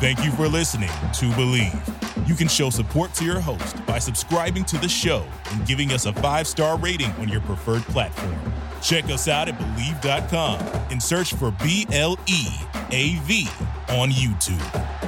Thank 0.00 0.24
you 0.24 0.32
for 0.32 0.48
listening 0.48 0.88
to 0.88 1.26
Bleav. 1.36 2.28
You 2.28 2.34
can 2.34 2.48
show 2.48 2.70
support 2.70 3.14
to 3.14 3.24
your 3.24 3.40
host 3.40 3.84
by 3.86 3.98
subscribing 3.98 4.64
to 4.66 4.78
the 4.78 4.88
show 4.88 5.24
and 5.50 5.66
giving 5.66 5.92
us 5.92 6.06
a 6.06 6.12
five 6.14 6.46
star 6.46 6.76
rating 6.78 7.10
on 7.12 7.28
your 7.28 7.40
preferred 7.42 7.82
platform. 7.82 8.34
Check 8.82 9.04
us 9.04 9.28
out 9.28 9.48
at 9.48 9.58
Bleav.com 9.58 10.58
and 10.90 11.00
search 11.00 11.34
for 11.34 11.52
B 11.62 11.86
L 11.92 12.18
E 12.26 12.46
A 12.94 13.16
V 13.24 13.48
on 13.88 14.10
YouTube. 14.10 15.01